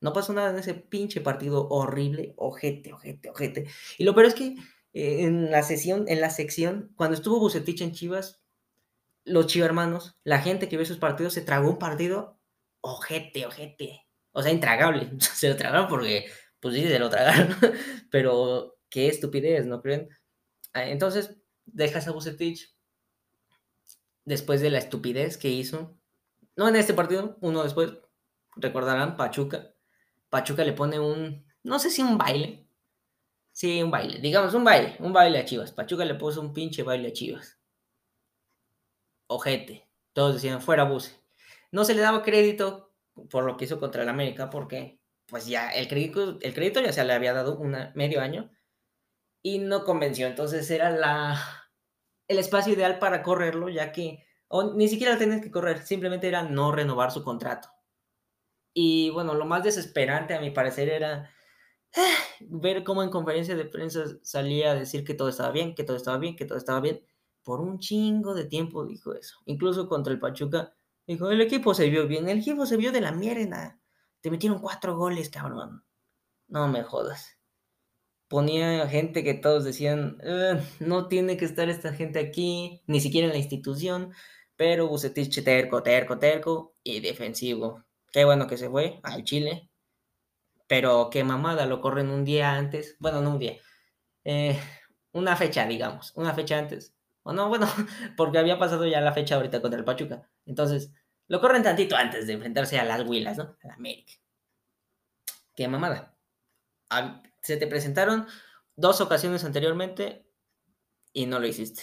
No 0.00 0.12
pasó 0.12 0.32
nada 0.34 0.50
en 0.50 0.58
ese 0.58 0.74
pinche 0.74 1.22
partido 1.22 1.68
horrible, 1.70 2.34
ojete, 2.36 2.92
ojete, 2.92 3.30
ojete. 3.30 3.66
Y 3.96 4.04
lo 4.04 4.14
peor 4.14 4.26
es 4.26 4.34
que 4.34 4.56
eh, 4.92 5.24
en 5.24 5.50
la 5.50 5.62
sesión, 5.62 6.04
en 6.06 6.20
la 6.20 6.28
sección, 6.28 6.92
cuando 6.96 7.16
estuvo 7.16 7.40
Bucetich 7.40 7.80
en 7.80 7.92
Chivas, 7.92 8.42
los 9.24 9.46
chivermanos, 9.46 10.18
la 10.22 10.40
gente 10.40 10.68
que 10.68 10.76
ve 10.76 10.84
sus 10.84 10.98
partidos 10.98 11.32
se 11.32 11.40
tragó 11.40 11.70
un 11.70 11.78
partido 11.78 12.38
ojete, 12.82 13.46
ojete. 13.46 14.06
O 14.32 14.42
sea, 14.42 14.52
intragable. 14.52 15.10
Se 15.18 15.48
lo 15.48 15.56
tragaron 15.56 15.88
porque, 15.88 16.26
pues 16.60 16.74
sí, 16.74 16.86
se 16.86 16.98
lo 16.98 17.08
tragaron. 17.08 17.56
Pero 18.10 18.76
qué 18.90 19.08
estupidez, 19.08 19.64
¿no 19.66 19.80
creen? 19.80 20.10
Ah, 20.74 20.84
entonces, 20.88 21.36
dejas 21.66 22.08
a 22.08 22.12
Bucetich 22.12 22.74
después 24.24 24.60
de 24.60 24.70
la 24.70 24.78
estupidez 24.78 25.36
que 25.36 25.48
hizo. 25.48 25.98
No 26.56 26.68
en 26.68 26.76
este 26.76 26.94
partido, 26.94 27.36
uno 27.40 27.62
después, 27.62 27.92
recordarán 28.56 29.16
Pachuca. 29.16 29.74
Pachuca 30.30 30.64
le 30.64 30.72
pone 30.72 30.98
un, 30.98 31.46
no 31.62 31.78
sé 31.78 31.90
si 31.90 32.02
un 32.02 32.16
baile. 32.18 32.68
Sí, 33.52 33.82
un 33.82 33.90
baile, 33.90 34.20
digamos 34.20 34.52
un 34.54 34.64
baile, 34.64 34.96
un 35.00 35.12
baile 35.12 35.38
a 35.38 35.44
Chivas. 35.44 35.72
Pachuca 35.72 36.04
le 36.04 36.14
puso 36.14 36.40
un 36.40 36.52
pinche 36.52 36.82
baile 36.82 37.08
a 37.08 37.12
Chivas. 37.12 37.58
Ojete. 39.28 39.88
Todos 40.12 40.34
decían, 40.34 40.60
fuera 40.60 40.84
Buse. 40.84 41.14
No 41.72 41.84
se 41.84 41.94
le 41.94 42.00
daba 42.00 42.22
crédito 42.22 42.94
por 43.30 43.44
lo 43.44 43.56
que 43.56 43.64
hizo 43.64 43.78
contra 43.78 44.02
el 44.02 44.08
América, 44.08 44.50
porque 44.50 45.00
pues 45.26 45.46
ya 45.46 45.70
el 45.70 45.88
crédito, 45.88 46.38
el 46.40 46.54
crédito 46.54 46.80
ya 46.80 46.92
se 46.92 47.04
le 47.04 47.12
había 47.12 47.32
dado 47.32 47.58
un 47.58 47.76
medio 47.94 48.20
año 48.20 48.50
y 49.46 49.60
no 49.60 49.84
convenció. 49.84 50.26
Entonces 50.26 50.68
era 50.72 50.90
la, 50.90 51.40
el 52.26 52.40
espacio 52.40 52.72
ideal 52.72 52.98
para 52.98 53.22
correrlo, 53.22 53.68
ya 53.68 53.92
que 53.92 54.24
ni 54.74 54.88
siquiera 54.88 55.18
tenías 55.18 55.40
que 55.40 55.52
correr, 55.52 55.86
simplemente 55.86 56.26
era 56.26 56.42
no 56.42 56.72
renovar 56.72 57.12
su 57.12 57.22
contrato. 57.22 57.68
Y 58.74 59.10
bueno, 59.10 59.34
lo 59.34 59.46
más 59.46 59.62
desesperante 59.62 60.34
a 60.34 60.40
mi 60.40 60.50
parecer 60.50 60.88
era 60.88 61.30
ver 62.40 62.82
cómo 62.82 63.04
en 63.04 63.10
conferencia 63.10 63.54
de 63.54 63.66
prensa 63.66 64.04
salía 64.22 64.72
a 64.72 64.74
decir 64.74 65.04
que 65.04 65.14
todo 65.14 65.28
estaba 65.28 65.52
bien, 65.52 65.76
que 65.76 65.84
todo 65.84 65.96
estaba 65.96 66.18
bien, 66.18 66.34
que 66.34 66.44
todo 66.44 66.58
estaba 66.58 66.80
bien. 66.80 67.06
Por 67.44 67.60
un 67.60 67.78
chingo 67.78 68.34
de 68.34 68.46
tiempo 68.46 68.84
dijo 68.84 69.14
eso. 69.14 69.36
Incluso 69.44 69.88
contra 69.88 70.12
el 70.12 70.18
Pachuca 70.18 70.74
dijo, 71.06 71.30
el 71.30 71.40
equipo 71.40 71.72
se 71.72 71.88
vio 71.88 72.08
bien, 72.08 72.28
el 72.28 72.40
equipo 72.40 72.66
se 72.66 72.76
vio 72.76 72.90
de 72.90 73.00
la 73.00 73.12
mierda. 73.12 73.80
Te 74.20 74.28
metieron 74.28 74.58
cuatro 74.58 74.96
goles, 74.96 75.30
cabrón. 75.30 75.84
No 76.48 76.66
me 76.66 76.82
jodas. 76.82 77.35
Ponía 78.28 78.88
gente 78.88 79.22
que 79.22 79.34
todos 79.34 79.64
decían, 79.64 80.18
no 80.80 81.08
tiene 81.08 81.36
que 81.36 81.44
estar 81.44 81.68
esta 81.68 81.92
gente 81.92 82.18
aquí, 82.18 82.82
ni 82.86 83.00
siquiera 83.00 83.26
en 83.26 83.32
la 83.32 83.38
institución, 83.38 84.12
pero 84.56 84.88
Bucetich 84.88 85.44
terco, 85.44 85.82
terco, 85.82 86.18
terco 86.18 86.74
y 86.82 87.00
defensivo. 87.00 87.84
Qué 88.10 88.24
bueno 88.24 88.46
que 88.46 88.56
se 88.56 88.68
fue 88.68 89.00
al 89.02 89.24
Chile. 89.24 89.70
Pero 90.66 91.10
qué 91.10 91.22
mamada, 91.22 91.66
lo 91.66 91.80
corren 91.80 92.10
un 92.10 92.24
día 92.24 92.54
antes. 92.54 92.96
Bueno, 92.98 93.20
no 93.20 93.32
un 93.32 93.38
día. 93.38 93.58
Eh, 94.24 94.58
una 95.12 95.36
fecha, 95.36 95.66
digamos. 95.66 96.12
Una 96.16 96.34
fecha 96.34 96.58
antes. 96.58 96.94
O 97.22 97.32
no, 97.32 97.48
bueno, 97.48 97.66
porque 98.16 98.38
había 98.38 98.58
pasado 98.58 98.86
ya 98.86 99.00
la 99.00 99.12
fecha 99.12 99.36
ahorita 99.36 99.60
contra 99.60 99.78
el 99.78 99.84
Pachuca. 99.84 100.28
Entonces, 100.46 100.92
lo 101.28 101.40
corren 101.40 101.62
tantito 101.62 101.96
antes 101.96 102.26
de 102.26 102.34
enfrentarse 102.34 102.78
a 102.78 102.84
las 102.84 103.06
Huilas, 103.06 103.36
¿no? 103.36 103.56
A 103.62 103.68
la 103.68 103.74
América. 103.74 104.14
Qué 105.54 105.68
mamada. 105.68 106.16
Se 107.46 107.56
te 107.56 107.66
presentaron 107.66 108.26
dos 108.74 109.00
ocasiones 109.00 109.44
anteriormente 109.44 110.28
y 111.12 111.26
no 111.26 111.38
lo 111.38 111.46
hiciste. 111.46 111.82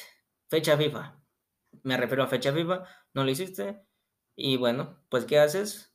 Fecha 0.49 0.77
FIFA. 0.77 1.21
Me 1.83 1.97
refiero 1.97 2.23
a 2.23 2.27
fecha 2.27 2.53
FIFA. 2.53 2.83
No 3.13 3.23
lo 3.23 3.31
hiciste. 3.31 3.85
Y 4.35 4.57
bueno, 4.57 5.03
pues 5.09 5.25
¿qué 5.25 5.39
haces? 5.39 5.93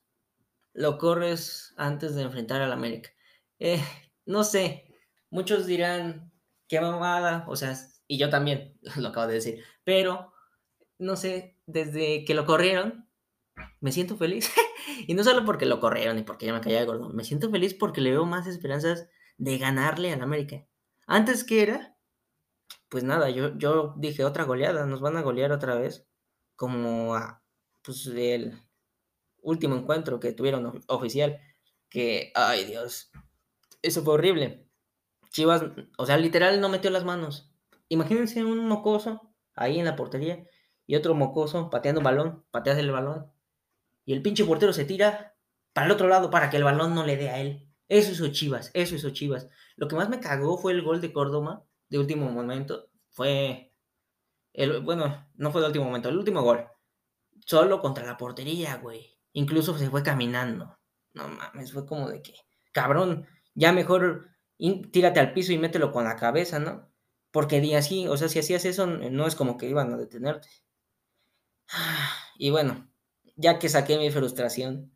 lo 0.79 0.97
corres 0.97 1.75
antes 1.77 2.15
de 2.15 2.23
enfrentar 2.23 2.63
al 2.63 2.73
América. 2.73 3.11
Eh, 3.59 3.83
no 4.27 4.45
sé, 4.45 4.95
muchos 5.29 5.67
dirán, 5.67 6.33
qué 6.69 6.81
mamada, 6.81 7.45
o 7.49 7.57
sea, 7.57 7.75
y 8.07 8.17
yo 8.17 8.31
también 8.31 8.79
lo 8.97 9.09
acabo 9.09 9.27
de 9.27 9.35
decir, 9.35 9.65
pero 9.83 10.33
no 10.99 11.17
sé, 11.17 11.59
desde 11.67 12.25
que 12.25 12.35
lo 12.35 12.47
corrieron, 12.47 13.09
me 13.81 13.91
siento 13.91 14.17
feliz. 14.17 14.51
y 15.09 15.15
no 15.15 15.25
solo 15.25 15.45
porque 15.45 15.67
lo 15.67 15.81
corrieron 15.81 16.17
y 16.19 16.23
porque 16.23 16.47
ya 16.47 16.53
me 16.53 16.61
caía 16.61 16.85
gordo, 16.85 17.09
me 17.09 17.25
siento 17.25 17.51
feliz 17.51 17.75
porque 17.75 18.01
le 18.01 18.13
veo 18.13 18.25
más 18.25 18.47
esperanzas 18.47 19.09
de 19.39 19.59
ganarle 19.59 20.13
al 20.13 20.23
América. 20.23 20.67
Antes 21.07 21.45
que 21.45 21.63
era, 21.63 21.97
pues 22.89 23.05
nada, 23.05 23.31
yo, 23.31 23.57
yo 23.57 23.95
dije 23.97 24.25
otra 24.25 24.45
goleada, 24.45 24.87
nos 24.87 25.01
van 25.01 25.17
a 25.17 25.23
golear 25.23 25.53
otra 25.53 25.75
vez, 25.75 26.07
como 26.57 27.15
a, 27.15 27.43
pues 27.83 28.07
el 28.07 28.61
último 29.41 29.77
encuentro 29.77 30.21
que 30.21 30.33
tuvieron 30.33 30.83
oficial, 30.89 31.41
que, 31.89 32.33
ay 32.35 32.65
Dios, 32.67 33.11
eso 33.83 34.03
fue 34.03 34.15
horrible. 34.15 34.69
Chivas, 35.31 35.65
o 35.97 36.07
sea, 36.07 36.17
literal 36.19 36.61
no 36.61 36.69
metió 36.69 36.91
las 36.91 37.05
manos. 37.05 37.51
Imagínense 37.89 38.45
un 38.45 38.67
mocoso 38.67 39.33
ahí 39.55 39.79
en 39.79 39.85
la 39.85 39.97
portería 39.97 40.47
y 40.87 40.97
otro 40.97 41.15
mocoso 41.15 41.71
pateando 41.71 42.01
balón, 42.01 42.45
pateas 42.51 42.79
el 42.79 42.91
balón 42.91 43.33
y 44.05 44.15
el 44.15 44.23
pinche 44.23 44.45
portero 44.45 44.73
se 44.73 44.85
tira 44.85 45.37
para 45.73 45.87
el 45.87 45.93
otro 45.93 46.09
lado 46.09 46.31
para 46.31 46.51
que 46.51 46.57
el 46.57 46.65
balón 46.65 46.95
no 46.95 47.05
le 47.05 47.17
dé 47.17 47.31
a 47.31 47.41
él. 47.41 47.68
Eso 47.89 48.13
hizo 48.13 48.29
Chivas, 48.29 48.71
eso 48.75 48.95
hizo 48.95 49.11
Chivas. 49.11 49.49
Lo 49.77 49.89
que 49.89 49.97
más 49.97 50.09
me 50.09 50.21
cagó 50.21 50.59
fue 50.59 50.73
el 50.73 50.83
gol 50.83 51.01
de 51.01 51.13
Córdoba 51.13 51.65
de 51.89 51.99
último 51.99 52.31
momento. 52.31 52.89
Fue 53.11 53.73
el, 54.53 54.81
bueno, 54.83 55.29
no 55.35 55.51
fue 55.53 55.61
de 55.61 55.69
último 55.69 55.87
momento, 55.87 56.09
el 56.09 56.19
último 56.19 56.43
gol. 56.43 56.67
Solo 57.47 57.81
contra 57.81 58.05
la 58.05 58.17
portería, 58.17 58.77
güey. 58.77 59.17
Incluso 59.33 59.77
se 59.79 59.89
fue 59.91 60.03
caminando. 60.03 60.79
No 61.15 61.29
mames, 61.29 61.73
fue 61.73 61.87
como 61.87 62.09
de 62.11 62.23
que, 62.23 62.35
cabrón, 62.73 63.27
ya 63.55 63.73
mejor 63.73 64.29
tírate 64.93 65.21
al 65.21 65.33
piso 65.33 65.53
y 65.53 65.59
mételo 65.59 65.93
con 65.93 66.05
la 66.05 66.17
cabeza, 66.17 66.59
¿no? 66.59 66.91
Porque 67.31 67.61
di 67.61 67.75
así, 67.75 68.09
o 68.09 68.17
sea, 68.17 68.29
si 68.29 68.39
hacías 68.39 68.65
eso, 68.65 68.87
no 68.87 69.27
es 69.27 69.35
como 69.35 69.57
que 69.57 69.69
iban 69.69 69.93
a 69.93 69.97
detenerte. 69.97 70.49
Y 72.41 72.51
bueno, 72.51 72.89
ya 73.35 73.59
que 73.59 73.69
saqué 73.69 73.99
mi 73.99 74.11
frustración 74.13 74.93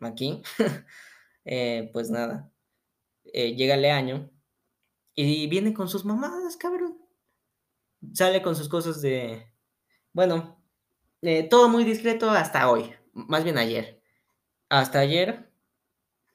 aquí, 0.00 0.42
eh, 1.44 1.90
pues 1.92 2.10
nada, 2.10 2.52
eh, 3.24 3.54
llega 3.56 3.74
el 3.74 3.84
año 3.86 4.30
y 5.14 5.46
viene 5.48 5.74
con 5.74 5.88
sus 5.88 6.04
mamadas, 6.04 6.56
cabrón. 6.56 6.98
Sale 8.12 8.42
con 8.42 8.56
sus 8.56 8.68
cosas 8.68 9.00
de, 9.02 9.50
bueno, 10.12 10.62
eh, 11.22 11.48
todo 11.48 11.68
muy 11.68 11.84
discreto 11.84 12.30
hasta 12.30 12.70
hoy, 12.70 12.94
más 13.12 13.44
bien 13.44 13.58
ayer. 13.58 14.02
Hasta 14.68 15.00
ayer 15.00 15.50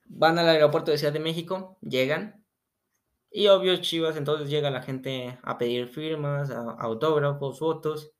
van 0.05 0.39
al 0.39 0.49
aeropuerto 0.49 0.91
de 0.91 0.97
Ciudad 0.97 1.13
de 1.13 1.19
México, 1.19 1.77
llegan, 1.81 2.39
y 3.31 3.47
obvio 3.47 3.77
Chivas, 3.77 4.17
entonces 4.17 4.49
llega 4.49 4.71
la 4.71 4.81
gente 4.81 5.37
a 5.43 5.57
pedir 5.57 5.87
firmas, 5.87 6.49
autógrafos, 6.51 7.59
fotos. 7.59 8.11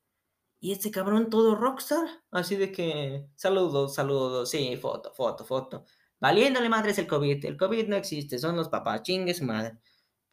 Y 0.60 0.74
este 0.74 0.92
cabrón 0.92 1.30
todo 1.30 1.56
rockstar, 1.56 2.08
así 2.32 2.56
de 2.58 2.72
que 2.72 3.28
saludos, 3.36 3.96
saludos, 3.96 4.50
sí, 4.50 4.78
foto, 4.78 5.14
foto, 5.14 5.46
foto. 5.46 5.86
Valiéndole 6.20 6.70
madre 6.70 6.92
es 6.92 6.98
el 6.98 7.08
COVID, 7.08 7.46
el 7.46 7.58
COVID 7.58 7.88
no 7.88 7.96
existe, 7.96 8.40
son 8.40 8.56
los 8.56 8.70
papás, 8.70 9.04
chingue 9.04 9.34
su 9.34 9.46
madre. 9.46 9.78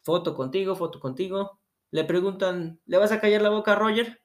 Foto 0.01 0.35
contigo, 0.35 0.75
foto 0.75 0.99
contigo. 0.99 1.59
Le 1.91 2.03
preguntan, 2.03 2.81
¿le 2.85 2.97
vas 2.97 3.11
a 3.11 3.21
callar 3.21 3.41
la 3.41 3.49
boca 3.49 3.73
a 3.73 3.75
Roger? 3.75 4.21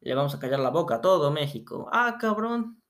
Le 0.00 0.14
vamos 0.14 0.34
a 0.34 0.38
callar 0.38 0.60
la 0.60 0.70
boca 0.70 0.96
a 0.96 1.00
todo 1.00 1.30
México. 1.30 1.88
Ah, 1.92 2.18
cabrón. 2.20 2.82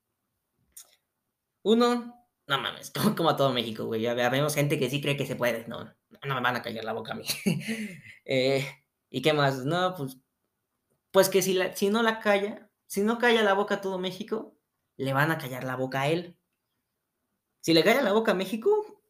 Uno, 1.63 2.19
no 2.47 2.57
mames, 2.59 2.91
como, 3.17 3.29
a 3.29 3.35
todo 3.35 3.53
México, 3.53 3.85
güey. 3.85 4.01
Ya 4.01 4.13
vemos 4.29 4.55
gente 4.55 4.79
que 4.79 4.89
sí 4.89 5.01
cree 5.01 5.15
que 5.15 5.25
se 5.25 5.35
puede. 5.35 5.67
No, 5.67 5.83
no 5.85 6.35
me 6.35 6.41
van 6.41 6.55
a 6.55 6.61
callar 6.61 6.83
la 6.83 6.93
boca 6.93 7.13
a 7.13 7.15
mí. 7.15 7.25
Eh, 8.31 8.63
¿Y 9.09 9.23
qué 9.23 9.33
más? 9.33 9.65
No, 9.65 9.95
pues, 9.95 10.17
pues 11.09 11.29
que 11.29 11.41
si, 11.41 11.53
la, 11.53 11.75
si 11.75 11.89
no 11.89 12.03
la 12.03 12.19
calla, 12.19 12.69
si 12.85 13.01
no 13.01 13.17
calla 13.17 13.41
la 13.41 13.53
boca 13.53 13.75
a 13.75 13.81
todo 13.81 13.97
México, 13.97 14.55
le 14.97 15.13
van 15.13 15.31
a 15.31 15.39
callar 15.39 15.63
la 15.63 15.75
boca 15.75 16.01
a 16.01 16.09
él. 16.09 16.38
Si 17.69 17.75
le 17.75 17.83
calla 17.83 18.01
la 18.01 18.13
boca 18.13 18.31
a 18.31 18.33
México, 18.33 19.03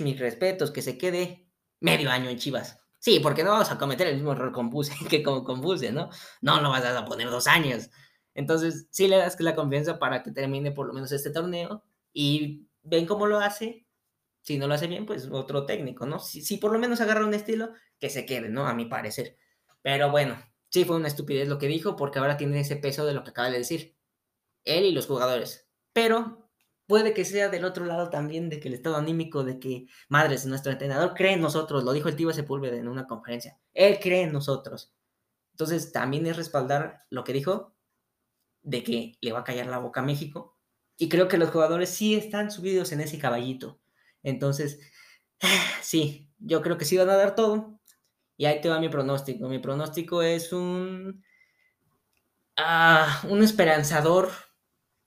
mis 0.00 0.20
respetos, 0.20 0.70
que 0.70 0.82
se 0.82 0.98
quede 0.98 1.48
medio 1.80 2.10
año 2.10 2.28
en 2.28 2.36
Chivas. 2.36 2.78
Sí, 2.98 3.18
porque 3.18 3.42
no 3.42 3.52
vamos 3.52 3.70
a 3.70 3.78
cometer 3.78 4.08
el 4.08 4.16
mismo 4.16 4.32
error 4.32 4.52
compuse, 4.52 4.92
que 5.08 5.22
como 5.22 5.42
compuse, 5.42 5.90
¿no? 5.90 6.10
No 6.42 6.60
lo 6.60 6.68
vas 6.68 6.84
a 6.84 7.06
poner 7.06 7.30
dos 7.30 7.46
años. 7.46 7.88
Entonces, 8.34 8.88
sí 8.90 9.08
le 9.08 9.16
das 9.16 9.40
la 9.40 9.54
confianza 9.54 9.98
para 9.98 10.22
que 10.22 10.32
termine 10.32 10.70
por 10.70 10.86
lo 10.86 10.92
menos 10.92 11.12
este 11.12 11.30
torneo 11.30 11.82
y 12.12 12.68
ven 12.82 13.06
cómo 13.06 13.26
lo 13.26 13.38
hace. 13.38 13.86
Si 14.42 14.58
no 14.58 14.66
lo 14.66 14.74
hace 14.74 14.86
bien, 14.86 15.06
pues 15.06 15.26
otro 15.32 15.64
técnico, 15.64 16.04
¿no? 16.04 16.18
Si, 16.18 16.42
si 16.42 16.58
por 16.58 16.72
lo 16.72 16.78
menos 16.78 17.00
agarra 17.00 17.24
un 17.24 17.32
estilo, 17.32 17.72
que 17.98 18.10
se 18.10 18.26
quede, 18.26 18.50
¿no? 18.50 18.66
A 18.66 18.74
mi 18.74 18.84
parecer. 18.84 19.38
Pero 19.80 20.10
bueno, 20.10 20.36
sí 20.68 20.84
fue 20.84 20.96
una 20.96 21.08
estupidez 21.08 21.48
lo 21.48 21.56
que 21.56 21.68
dijo, 21.68 21.96
porque 21.96 22.18
ahora 22.18 22.36
tiene 22.36 22.60
ese 22.60 22.76
peso 22.76 23.06
de 23.06 23.14
lo 23.14 23.24
que 23.24 23.30
acaba 23.30 23.48
de 23.48 23.56
decir. 23.56 23.96
Él 24.64 24.84
y 24.84 24.92
los 24.92 25.06
jugadores. 25.06 25.70
Pero 25.94 26.47
puede 26.88 27.14
que 27.14 27.24
sea 27.24 27.48
del 27.48 27.64
otro 27.64 27.84
lado 27.84 28.10
también, 28.10 28.48
de 28.48 28.58
que 28.58 28.68
el 28.68 28.74
estado 28.74 28.96
anímico, 28.96 29.44
de 29.44 29.60
que, 29.60 29.86
madres, 30.08 30.46
nuestro 30.46 30.72
entrenador 30.72 31.14
cree 31.14 31.34
en 31.34 31.40
nosotros, 31.40 31.84
lo 31.84 31.92
dijo 31.92 32.08
el 32.08 32.16
Tío 32.16 32.32
Sepúlveda 32.32 32.76
en 32.76 32.88
una 32.88 33.06
conferencia. 33.06 33.58
Él 33.74 34.00
cree 34.00 34.22
en 34.22 34.32
nosotros. 34.32 34.92
Entonces, 35.52 35.92
también 35.92 36.26
es 36.26 36.36
respaldar 36.36 37.04
lo 37.10 37.22
que 37.24 37.32
dijo, 37.32 37.76
de 38.62 38.82
que 38.82 39.18
le 39.20 39.32
va 39.32 39.40
a 39.40 39.44
callar 39.44 39.66
la 39.66 39.78
boca 39.78 40.00
a 40.00 40.04
México 40.04 40.58
y 40.98 41.08
creo 41.08 41.28
que 41.28 41.38
los 41.38 41.50
jugadores 41.50 41.90
sí 41.90 42.16
están 42.16 42.50
subidos 42.50 42.90
en 42.90 43.00
ese 43.00 43.18
caballito. 43.18 43.80
Entonces, 44.24 44.80
sí, 45.80 46.28
yo 46.38 46.60
creo 46.60 46.76
que 46.76 46.84
sí 46.84 46.96
van 46.96 47.08
a 47.10 47.16
dar 47.16 47.36
todo. 47.36 47.78
Y 48.36 48.46
ahí 48.46 48.60
te 48.60 48.68
va 48.68 48.80
mi 48.80 48.88
pronóstico. 48.88 49.48
Mi 49.48 49.60
pronóstico 49.60 50.22
es 50.22 50.52
un. 50.52 51.24
Ah, 52.56 53.22
un 53.28 53.42
esperanzador 53.42 54.30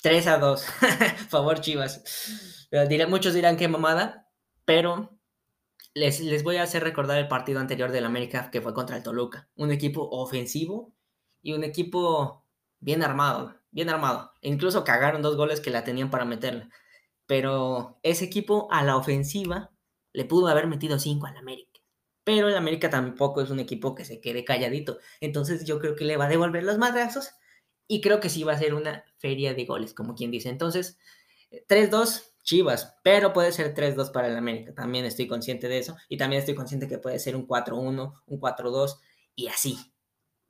3 0.02 0.28
a 0.28 0.38
2. 0.38 0.66
Favor, 1.30 1.62
chivas. 1.62 2.68
muchos 3.08 3.34
dirán 3.34 3.58
que 3.58 3.68
mamada, 3.68 4.30
pero 4.66 5.18
les, 5.94 6.20
les 6.20 6.44
voy 6.44 6.58
a 6.58 6.64
hacer 6.64 6.84
recordar 6.84 7.18
el 7.18 7.28
partido 7.28 7.60
anterior 7.60 7.92
del 7.92 8.06
América 8.06 8.50
que 8.52 8.62
fue 8.62 8.74
contra 8.74 8.98
el 8.98 9.04
Toluca. 9.04 9.50
Un 9.56 9.72
equipo 9.72 10.08
ofensivo 10.10 10.94
y 11.42 11.54
un 11.54 11.64
equipo 11.64 12.46
bien 12.80 13.04
armado 13.04 13.62
bien 13.72 13.90
armado. 13.90 14.34
incluso 14.42 14.84
cagaron 14.84 15.22
dos 15.22 15.38
goles 15.38 15.62
que 15.62 15.72
la 15.72 15.84
tenían 15.84 16.12
para 16.12 16.26
meterla. 16.26 16.70
Pero 17.26 18.00
ese 18.04 18.26
equipo 18.26 18.68
a 18.72 18.84
la 18.84 18.98
ofensiva 18.98 19.72
le 20.14 20.26
pudo 20.26 20.48
haber 20.48 20.68
metido 20.68 21.00
cinco 21.00 21.28
al 21.28 21.38
América. 21.38 21.80
Pero 22.24 22.50
el 22.50 22.56
América 22.58 22.90
tampoco 22.90 23.42
es 23.42 23.50
un 23.50 23.60
equipo 23.60 23.96
que 23.96 24.06
se 24.06 24.22
quede 24.22 24.46
calladito. 24.46 25.00
Entonces 25.22 25.66
yo 25.66 25.80
creo 25.80 25.96
que 25.96 26.06
le 26.06 26.18
va 26.18 26.26
a 26.26 26.30
devolver 26.30 26.64
los 26.64 26.78
madrazos. 26.78 27.32
Y 27.92 28.02
creo 28.02 28.20
que 28.20 28.30
sí 28.30 28.44
va 28.44 28.54
a 28.54 28.60
ser 28.60 28.74
una 28.74 29.04
feria 29.18 29.54
de 29.54 29.66
goles, 29.66 29.94
como 29.94 30.16
quien 30.16 30.32
dice. 30.32 30.50
Entonces, 30.50 30.98
3-2, 31.68 32.34
Chivas. 32.44 32.96
Pero 33.04 33.34
puede 33.34 33.52
ser 33.52 33.74
3-2 33.74 34.12
para 34.12 34.28
el 34.28 34.38
América. 34.38 34.74
También 34.74 35.06
estoy 35.06 35.28
consciente 35.28 35.68
de 35.68 35.80
eso. 35.80 35.96
Y 36.10 36.18
también 36.18 36.40
estoy 36.40 36.56
consciente 36.56 36.88
que 36.88 36.98
puede 36.98 37.20
ser 37.20 37.36
un 37.36 37.48
4-1, 37.48 38.22
un 38.26 38.40
4-2 38.40 39.00
y 39.36 39.48
así. 39.48 39.78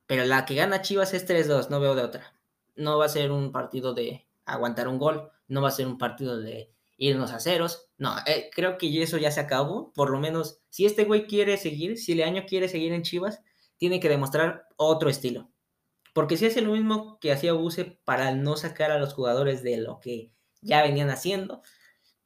Pero 0.06 0.26
la 0.26 0.46
que 0.46 0.56
gana 0.56 0.82
Chivas 0.82 1.14
es 1.14 1.28
3-2, 1.28 1.70
no 1.70 1.80
veo 1.80 1.96
de 1.96 2.04
otra 2.04 2.34
no 2.76 2.98
va 2.98 3.06
a 3.06 3.10
ser 3.10 3.32
un 3.32 3.52
partido 3.52 3.94
de 3.94 4.28
aguantar 4.46 4.88
un 4.88 4.98
gol, 4.98 5.30
no 5.48 5.62
va 5.62 5.70
a 5.70 5.72
ser 5.72 5.88
un 5.88 5.98
partido 5.98 6.40
de 6.40 6.72
irnos 6.98 7.32
a 7.32 7.40
ceros. 7.40 7.90
No, 7.98 8.16
eh, 8.26 8.50
creo 8.54 8.78
que 8.78 9.02
eso 9.02 9.18
ya 9.18 9.32
se 9.32 9.40
acabó. 9.40 9.92
Por 9.94 10.10
lo 10.10 10.20
menos, 10.20 10.60
si 10.70 10.86
este 10.86 11.06
güey 11.06 11.28
quiere 11.28 11.58
seguir, 11.58 11.98
si 11.98 12.16
Leaño 12.16 12.46
quiere 12.48 12.68
seguir 12.68 12.94
en 12.94 13.04
Chivas, 13.04 13.42
tiene 13.78 14.00
que 14.00 14.10
demostrar 14.10 14.68
otro 14.78 15.10
estilo. 15.10 15.51
Porque 16.14 16.38
si 16.38 16.46
hace 16.46 16.62
lo 16.62 16.74
mismo 16.74 17.20
que 17.20 17.32
hacía 17.32 17.54
Buse 17.54 18.00
para 18.04 18.34
no 18.34 18.58
sacar 18.58 18.92
a 18.92 19.00
los 19.00 19.14
jugadores 19.14 19.64
de 19.64 19.78
lo 19.78 20.00
que 20.00 20.34
ya 20.62 20.82
venían 20.82 21.10
haciendo, 21.10 21.62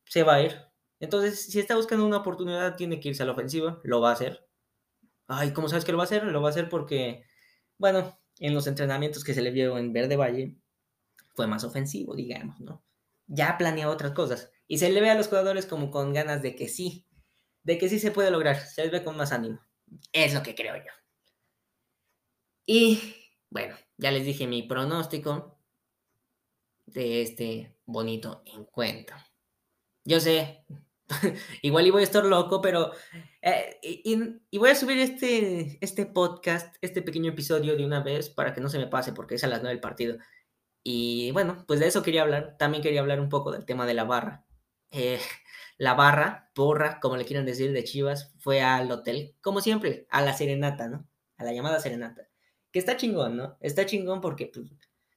se 0.06 0.24
va 0.24 0.36
a 0.36 0.42
ir. 0.42 0.62
Entonces, 1.00 1.42
si 1.42 1.60
está 1.60 1.76
buscando 1.76 2.06
una 2.06 2.18
oportunidad, 2.18 2.76
tiene 2.76 3.00
que 3.00 3.10
irse 3.10 3.24
a 3.24 3.26
la 3.26 3.34
ofensiva, 3.34 3.80
lo 3.84 4.02
va 4.02 4.10
a 4.10 4.14
hacer. 4.14 4.48
Ay, 5.28 5.52
¿cómo 5.54 5.70
sabes 5.70 5.86
que 5.86 5.92
lo 5.92 5.98
va 5.98 6.04
a 6.04 6.06
hacer? 6.06 6.24
Lo 6.24 6.42
va 6.42 6.50
a 6.50 6.52
hacer 6.52 6.70
porque, 6.70 7.24
bueno, 7.78 8.18
en 8.40 8.54
los 8.54 8.68
entrenamientos 8.68 9.24
que 9.24 9.34
se 9.34 9.42
le 9.42 9.52
vio 9.52 9.78
en 9.78 9.94
Verde 9.94 10.16
Valle, 10.18 10.56
fue 11.36 11.48
más 11.48 11.64
ofensivo, 11.64 12.16
digamos, 12.16 12.60
¿no? 12.62 12.84
Ya 13.28 13.58
planeó 13.58 13.90
otras 13.90 14.14
cosas. 14.14 14.52
Y 14.68 14.78
se 14.78 14.90
le 14.90 15.02
ve 15.02 15.10
a 15.10 15.16
los 15.16 15.28
jugadores 15.28 15.66
como 15.66 15.92
con 15.92 16.14
ganas 16.14 16.42
de 16.42 16.56
que 16.56 16.70
sí, 16.70 17.06
de 17.64 17.78
que 17.78 17.90
sí 17.90 18.00
se 18.00 18.12
puede 18.12 18.32
lograr, 18.32 18.60
se 18.60 18.84
les 18.84 18.92
ve 18.92 19.04
con 19.04 19.18
más 19.18 19.32
ánimo. 19.32 19.60
Es 20.12 20.34
lo 20.34 20.42
que 20.42 20.56
creo 20.56 20.76
yo. 20.78 20.92
Y 22.66 23.00
bueno, 23.50 23.76
ya 23.98 24.12
les 24.12 24.26
dije 24.26 24.48
mi 24.48 24.64
pronóstico 24.64 25.58
de 26.86 27.22
este 27.22 27.76
bonito 27.86 28.44
encuentro. 28.46 29.16
Yo 30.04 30.20
sé, 30.20 30.66
Igual 31.62 31.88
y 31.88 31.92
voy 31.92 32.02
a 32.02 32.06
estar 32.06 32.26
loco, 32.26 32.62
pero... 32.62 32.92
Eh, 33.42 33.80
y, 33.82 34.58
voy 34.58 34.70
a 34.70 34.76
subir 34.76 34.98
este, 34.98 35.78
este 35.82 36.06
podcast, 36.06 36.76
este 36.82 37.02
pequeño 37.02 37.32
episodio 37.32 37.76
de 37.76 37.86
una 37.86 38.02
vez 38.02 38.30
para 38.30 38.54
que 38.54 38.62
no 38.62 38.70
se 38.70 38.80
me 38.80 38.88
pase, 38.88 39.14
porque 39.14 39.36
es 39.36 39.44
a 39.44 39.48
las 39.48 39.62
9 39.62 39.74
del 39.76 39.82
partido. 39.82 40.18
Y 40.84 41.32
bueno, 41.32 41.64
pues 41.68 41.80
de 41.80 41.88
eso 41.88 42.04
quería 42.04 42.24
hablar. 42.24 42.58
También 42.58 42.84
quería 42.84 43.02
hablar 43.02 43.20
un 43.20 43.30
poco 43.30 43.52
del 43.52 43.66
tema 43.66 43.86
de 43.86 43.94
la 43.94 44.04
barra. 44.04 44.46
eh, 44.92 45.20
la 45.78 45.94
barra, 45.94 46.52
porra, 46.56 47.00
como 47.00 47.18
le 47.18 47.26
quieran 47.26 47.46
decir, 47.46 47.72
de 47.74 47.84
Chivas, 47.84 48.34
fue 48.40 48.62
al 48.62 48.92
hotel, 48.92 49.36
como 49.42 49.62
siempre, 49.62 50.08
a 50.10 50.22
la 50.22 50.34
serenata, 50.34 50.88
¿no? 50.88 51.08
A 51.38 51.44
la 51.44 51.54
llamada 51.54 51.80
serenata. 51.80 52.30
Que 52.76 52.80
está 52.80 52.98
chingón, 52.98 53.38
¿no? 53.38 53.58
Está 53.62 53.86
chingón 53.86 54.20
porque, 54.20 54.52
pues, 54.54 54.66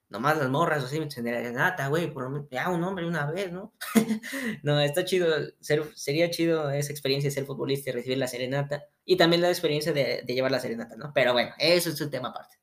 nomás 0.08 0.38
las 0.38 0.48
morras, 0.48 0.88
sea, 0.88 1.00
me 1.00 1.10
serenata, 1.10 1.88
güey, 1.88 2.08
por 2.08 2.48
ya 2.52 2.68
un 2.68 2.84
hombre 2.84 3.04
una 3.04 3.28
vez, 3.32 3.50
¿no? 3.50 3.74
no, 4.62 4.80
está 4.80 5.04
chido, 5.04 5.26
ser, 5.58 5.82
sería 5.96 6.30
chido 6.30 6.70
esa 6.70 6.92
experiencia 6.92 7.30
de 7.30 7.34
ser 7.34 7.46
futbolista 7.46 7.90
y 7.90 7.94
recibir 7.94 8.18
la 8.18 8.28
serenata, 8.28 8.84
y 9.04 9.16
también 9.16 9.42
la 9.42 9.48
experiencia 9.48 9.92
de, 9.92 10.22
llevar 10.28 10.52
la 10.52 10.60
serenata, 10.60 10.94
¿no? 10.94 11.10
Pero 11.12 11.32
bueno, 11.32 11.50
eso 11.58 11.90
es 11.90 12.00
un 12.00 12.12
tema 12.12 12.28
aparte. 12.28 12.60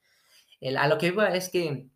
El, 0.62 0.78
a 0.78 0.88
lo 0.88 0.98
que 0.98 1.08
iba 1.08 1.28
es 1.36 1.50
que 1.50 1.90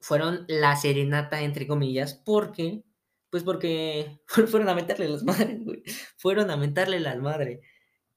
fueron 0.00 0.46
la 0.48 0.74
serenata, 0.74 1.42
entre 1.42 1.66
comillas, 1.66 2.14
porque 2.14 2.82
pues 3.28 3.42
porque 3.42 4.22
fueron 4.26 4.70
a 4.70 4.74
mentarle 4.74 5.06
las 5.06 5.22
madres, 5.22 5.62
güey. 5.62 5.82
Fueron 6.16 6.50
a 6.50 6.56
mentarle 6.56 6.98
las 6.98 7.18
madres. 7.18 7.60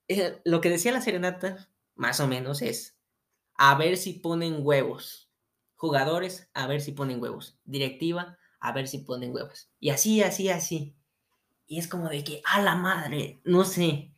Eh, 0.07 0.39
lo 0.45 0.61
que 0.61 0.69
decía 0.69 0.93
la 0.93 1.01
serenata, 1.01 1.69
más 1.95 2.21
o 2.21 2.29
menos, 2.29 2.61
es 2.61 2.98
a 3.59 3.75
ver 3.75 3.97
si 3.97 4.13
ponen 4.13 4.59
huevos. 4.61 5.29
Jugadores, 5.75 6.49
a 6.53 6.65
ver 6.65 6.79
si 6.79 6.93
ponen 6.93 7.21
huevos. 7.21 7.59
Directiva, 7.65 8.37
a 8.61 8.71
ver 8.71 8.87
si 8.87 8.99
ponen 8.99 9.33
huevos. 9.35 9.69
Y 9.81 9.89
así, 9.89 10.23
así, 10.23 10.49
así. 10.49 10.95
Y 11.67 11.77
es 11.77 11.89
como 11.89 12.07
de 12.07 12.23
que, 12.23 12.41
a 12.45 12.61
la 12.61 12.75
madre, 12.75 13.41
no 13.43 13.65
sé. 13.65 14.13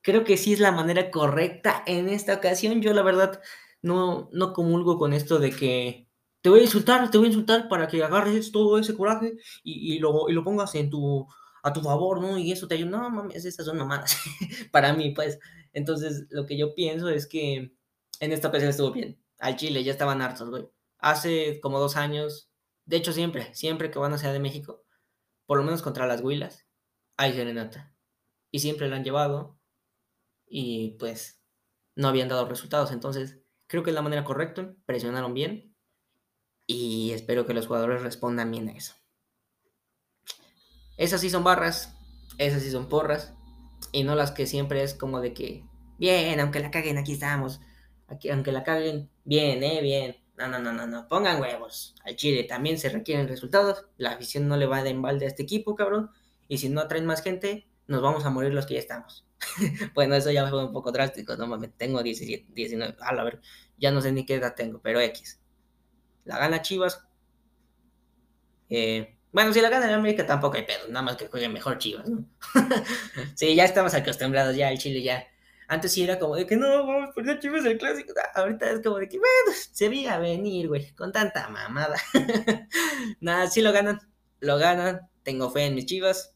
Creo 0.00 0.24
que 0.24 0.38
sí 0.38 0.54
es 0.54 0.60
la 0.60 0.72
manera 0.72 1.10
correcta 1.10 1.82
en 1.86 2.08
esta 2.08 2.34
ocasión. 2.34 2.80
Yo 2.80 2.94
la 2.94 3.02
verdad 3.02 3.42
no, 3.82 4.30
no 4.32 4.54
comulgo 4.54 4.98
con 4.98 5.12
esto 5.12 5.38
de 5.38 5.50
que 5.50 6.08
te 6.40 6.48
voy 6.48 6.60
a 6.60 6.62
insultar, 6.64 7.10
te 7.10 7.18
voy 7.18 7.26
a 7.26 7.30
insultar 7.30 7.68
para 7.68 7.88
que 7.88 8.02
agarres 8.02 8.52
todo 8.52 8.78
ese 8.78 8.96
coraje 8.96 9.34
y, 9.62 9.98
lo, 9.98 10.30
y 10.30 10.32
lo 10.32 10.44
pongas 10.44 10.74
en 10.76 10.88
tu, 10.88 11.26
a 11.62 11.74
tu 11.74 11.82
favor, 11.82 12.22
¿no? 12.22 12.38
Y 12.38 12.52
eso 12.52 12.66
te 12.66 12.76
ayuda. 12.76 12.90
No, 12.90 13.10
mames, 13.10 13.44
esas 13.44 13.66
son 13.66 13.76
mamadas. 13.76 14.16
para 14.72 14.94
mí, 14.94 15.10
pues. 15.10 15.38
Entonces, 15.74 16.26
lo 16.30 16.46
que 16.46 16.56
yo 16.56 16.74
pienso 16.74 17.10
es 17.10 17.26
que 17.26 17.76
en 18.20 18.32
esta 18.32 18.48
ocasión 18.48 18.70
estuvo 18.70 18.92
bien. 18.92 19.22
Al 19.38 19.56
Chile 19.56 19.84
ya 19.84 19.92
estaban 19.92 20.22
hartos, 20.22 20.50
güey. 20.50 20.68
Hace 20.98 21.60
como 21.60 21.78
dos 21.78 21.96
años, 21.96 22.50
de 22.84 22.96
hecho 22.96 23.12
siempre, 23.12 23.54
siempre 23.54 23.90
que 23.90 23.98
van 23.98 24.12
a 24.12 24.18
Ciudad 24.18 24.32
de 24.32 24.40
México, 24.40 24.84
por 25.46 25.58
lo 25.58 25.64
menos 25.64 25.82
contra 25.82 26.06
las 26.06 26.20
Huilas, 26.20 26.66
hay 27.16 27.32
serenata. 27.32 27.94
Y 28.50 28.60
siempre 28.60 28.88
la 28.88 28.96
han 28.96 29.04
llevado 29.04 29.58
y 30.46 30.96
pues 30.98 31.40
no 31.94 32.08
habían 32.08 32.28
dado 32.28 32.48
resultados. 32.48 32.90
Entonces, 32.92 33.38
creo 33.66 33.82
que 33.82 33.90
es 33.90 33.94
la 33.94 34.02
manera 34.02 34.24
correcta, 34.24 34.74
presionaron 34.86 35.34
bien 35.34 35.76
y 36.66 37.12
espero 37.12 37.46
que 37.46 37.54
los 37.54 37.66
jugadores 37.66 38.02
respondan 38.02 38.50
bien 38.50 38.68
a 38.68 38.72
eso. 38.72 38.94
Esas 40.96 41.20
sí 41.20 41.30
son 41.30 41.44
barras, 41.44 41.96
esas 42.38 42.62
sí 42.62 42.70
son 42.70 42.88
porras, 42.88 43.34
y 43.92 44.02
no 44.02 44.14
las 44.14 44.32
que 44.32 44.46
siempre 44.46 44.82
es 44.82 44.94
como 44.94 45.20
de 45.20 45.32
que, 45.32 45.64
bien, 45.98 46.40
aunque 46.40 46.60
la 46.60 46.70
caguen, 46.70 46.98
aquí 46.98 47.12
estamos. 47.12 47.60
Aunque 48.08 48.52
la 48.52 48.64
caguen, 48.64 49.10
bien, 49.24 49.62
eh, 49.62 49.80
bien. 49.82 50.16
No, 50.36 50.48
no, 50.48 50.58
no, 50.58 50.72
no, 50.72 50.86
no. 50.86 51.08
Pongan 51.08 51.40
huevos. 51.40 51.94
Al 52.04 52.16
Chile 52.16 52.44
también 52.44 52.78
se 52.78 52.88
requieren 52.88 53.28
resultados. 53.28 53.86
La 53.96 54.12
afición 54.12 54.48
no 54.48 54.56
le 54.56 54.66
va 54.66 54.82
de 54.82 54.90
embalde 54.90 55.26
a 55.26 55.28
este 55.28 55.42
equipo, 55.42 55.74
cabrón. 55.74 56.10
Y 56.48 56.58
si 56.58 56.68
no 56.68 56.86
traen 56.88 57.06
más 57.06 57.22
gente, 57.22 57.68
nos 57.86 58.02
vamos 58.02 58.24
a 58.24 58.30
morir 58.30 58.54
los 58.54 58.66
que 58.66 58.74
ya 58.74 58.80
estamos. 58.80 59.26
bueno, 59.94 60.14
eso 60.14 60.30
ya 60.30 60.48
fue 60.48 60.64
un 60.64 60.72
poco 60.72 60.92
drástico, 60.92 61.36
no 61.36 61.46
mames. 61.46 61.70
Tengo 61.76 62.02
17, 62.02 62.46
19. 62.52 62.96
A 63.00 63.14
la 63.14 63.24
ver, 63.24 63.40
ya 63.76 63.90
no 63.90 64.00
sé 64.00 64.12
ni 64.12 64.24
qué 64.24 64.34
edad 64.34 64.54
tengo, 64.54 64.80
pero 64.80 65.00
X 65.00 65.40
la 66.28 66.38
gana 66.38 66.62
Chivas. 66.62 67.02
Eh, 68.68 69.16
bueno, 69.32 69.52
si 69.52 69.60
la 69.60 69.70
gana 69.70 69.88
el 69.88 69.94
América 69.94 70.26
tampoco 70.26 70.56
hay 70.56 70.64
pedo, 70.64 70.86
nada 70.88 71.02
más 71.02 71.16
que 71.16 71.26
juegue 71.26 71.48
mejor 71.48 71.78
Chivas, 71.78 72.06
¿no? 72.08 72.24
sí, 73.34 73.54
ya 73.54 73.64
estamos 73.64 73.94
acostumbrados 73.94 74.54
ya 74.54 74.68
al 74.68 74.78
Chile 74.78 75.02
ya. 75.02 75.26
Antes 75.68 75.92
sí 75.92 76.02
era 76.02 76.18
como 76.18 76.34
de 76.34 76.46
que 76.46 76.56
no, 76.56 76.86
vamos 76.86 77.10
a 77.10 77.12
poner 77.12 77.38
Chivas 77.38 77.64
el 77.64 77.78
clásico. 77.78 78.12
ahorita 78.34 78.70
es 78.70 78.80
como 78.82 78.96
de 78.98 79.08
que, 79.08 79.18
bueno, 79.18 79.58
se 79.72 79.88
veía 79.88 80.18
venir, 80.18 80.68
güey, 80.68 80.92
con 80.94 81.12
tanta 81.12 81.48
mamada. 81.48 81.96
Nada, 83.20 83.46
sí 83.48 83.60
lo 83.60 83.72
ganan, 83.72 84.00
lo 84.40 84.58
ganan. 84.58 85.08
Tengo 85.22 85.50
fe 85.50 85.66
en 85.66 85.74
mis 85.74 85.86
Chivas. 85.86 86.34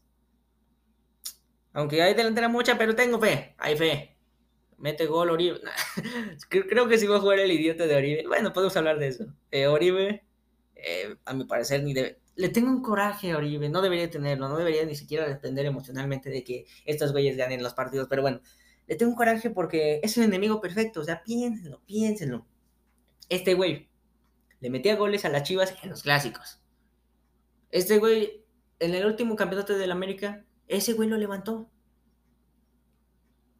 Aunque 1.73 2.01
hay 2.03 2.13
delantera 2.13 2.47
mucha, 2.47 2.77
pero 2.77 2.95
tengo 2.95 3.19
fe, 3.19 3.55
hay 3.57 3.75
fe 3.75 4.13
mete 4.83 5.05
gol 5.05 5.29
Oribe. 5.29 5.61
Creo 6.49 6.89
que 6.89 6.97
sí 6.97 7.07
va 7.07 7.15
a 7.15 7.21
jugar 7.21 7.39
el 7.39 7.51
idiota 7.51 7.87
de 7.87 7.95
Oribe. 7.95 8.27
Bueno, 8.27 8.51
podemos 8.51 8.75
hablar 8.75 8.99
de 8.99 9.07
eso. 9.07 9.25
Eh, 9.49 9.65
Oribe, 9.67 10.25
eh, 10.75 11.15
a 11.25 11.33
mi 11.33 11.45
parecer, 11.45 11.83
ni 11.83 11.93
debe... 11.93 12.19
Le 12.35 12.49
tengo 12.49 12.69
un 12.69 12.81
coraje 12.81 13.31
a 13.31 13.37
Oribe, 13.37 13.69
no 13.69 13.81
debería 13.81 14.09
tenerlo, 14.09 14.49
no 14.49 14.57
debería 14.57 14.83
ni 14.85 14.95
siquiera 14.95 15.25
depender 15.25 15.65
emocionalmente 15.65 16.29
de 16.29 16.43
que 16.43 16.65
estos 16.83 17.13
güeyes 17.13 17.37
ganen 17.37 17.63
los 17.63 17.73
partidos, 17.73 18.07
pero 18.09 18.23
bueno, 18.23 18.41
le 18.87 18.95
tengo 18.95 19.11
un 19.11 19.17
coraje 19.17 19.49
porque 19.49 19.99
es 20.03 20.17
un 20.17 20.23
enemigo 20.23 20.59
perfecto, 20.61 21.01
o 21.01 21.03
sea, 21.03 21.23
piénsenlo, 21.23 21.81
piénsenlo. 21.85 22.45
Este 23.29 23.53
güey 23.53 23.89
le 24.59 24.69
metía 24.69 24.95
goles 24.95 25.25
a 25.25 25.29
las 25.29 25.43
Chivas 25.43 25.75
en 25.83 25.89
los 25.89 26.03
clásicos. 26.03 26.61
Este 27.69 27.97
güey, 27.97 28.43
en 28.79 28.93
el 28.93 29.05
último 29.05 29.35
campeonato 29.35 29.77
del 29.77 29.91
América, 29.91 30.45
ese 30.67 30.93
güey 30.93 31.09
lo 31.09 31.17
levantó. 31.17 31.69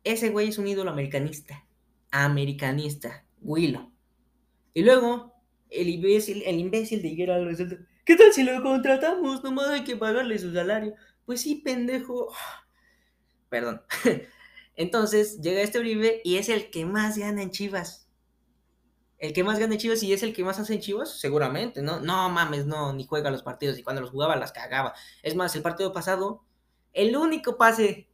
Ese 0.03 0.29
güey 0.29 0.49
es 0.49 0.57
un 0.57 0.67
ídolo 0.67 0.91
americanista. 0.91 1.65
Americanista. 2.11 3.25
Willow. 3.41 3.91
Y 4.73 4.83
luego, 4.83 5.33
el 5.69 5.89
imbécil, 5.89 6.43
el 6.45 6.59
imbécil 6.59 7.01
de 7.01 7.07
Higuera 7.09 7.43
resulta. 7.43 7.77
¿Qué 8.05 8.15
tal 8.15 8.33
si 8.33 8.43
lo 8.43 8.61
contratamos? 8.61 9.43
Nomás 9.43 9.69
hay 9.69 9.83
que 9.83 9.95
pagarle 9.95 10.37
su 10.37 10.53
salario. 10.53 10.93
Pues 11.25 11.41
sí, 11.41 11.55
pendejo. 11.55 12.33
Perdón. 13.49 13.81
Entonces 14.75 15.39
llega 15.41 15.61
este 15.61 15.79
Uribe 15.79 16.21
y 16.23 16.37
es 16.37 16.49
el 16.49 16.69
que 16.69 16.85
más 16.85 17.17
gana 17.17 17.41
en 17.41 17.51
Chivas. 17.51 18.07
El 19.19 19.33
que 19.33 19.43
más 19.43 19.59
gana 19.59 19.73
en 19.73 19.79
Chivas 19.79 20.03
y 20.03 20.11
es 20.11 20.23
el 20.23 20.33
que 20.33 20.43
más 20.43 20.59
hace 20.59 20.73
en 20.73 20.81
Chivas, 20.81 21.19
seguramente, 21.19 21.81
¿no? 21.81 21.99
No 21.99 22.29
mames, 22.29 22.65
no, 22.65 22.91
ni 22.93 23.05
juega 23.05 23.31
los 23.31 23.43
partidos 23.43 23.77
y 23.77 23.83
cuando 23.83 24.01
los 24.01 24.11
jugaba 24.11 24.35
las 24.35 24.51
cagaba. 24.51 24.93
Es 25.21 25.35
más, 25.35 25.55
el 25.55 25.61
partido 25.61 25.93
pasado, 25.93 26.43
el 26.91 27.15
único 27.15 27.57
pase 27.57 28.09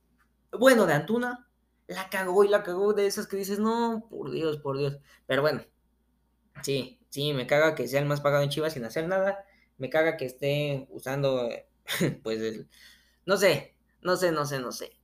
bueno 0.51 0.85
de 0.85 0.93
Antuna 0.93 1.47
la 1.87 2.09
cagó 2.09 2.43
y 2.43 2.47
la 2.47 2.63
cagó 2.63 2.93
de 2.93 3.07
esas 3.07 3.27
que 3.27 3.37
dices, 3.37 3.59
no, 3.59 4.07
por 4.09 4.31
Dios, 4.31 4.57
por 4.57 4.77
Dios. 4.77 4.99
Pero 5.25 5.41
bueno, 5.41 5.63
sí, 6.61 6.99
sí, 7.09 7.33
me 7.33 7.47
caga 7.47 7.75
que 7.75 7.87
sea 7.87 7.99
el 8.01 8.05
más 8.05 8.21
pagado 8.21 8.43
en 8.43 8.49
Chivas 8.49 8.73
sin 8.73 8.85
hacer 8.85 9.07
nada. 9.07 9.43
Me 9.77 9.89
caga 9.89 10.17
que 10.17 10.25
esté 10.25 10.87
usando, 10.91 11.49
pues, 12.23 12.67
no 13.25 13.37
sé, 13.37 13.75
no 14.01 14.15
sé, 14.17 14.31
no 14.31 14.45
sé, 14.45 14.59
no 14.59 14.71
sé. 14.71 14.98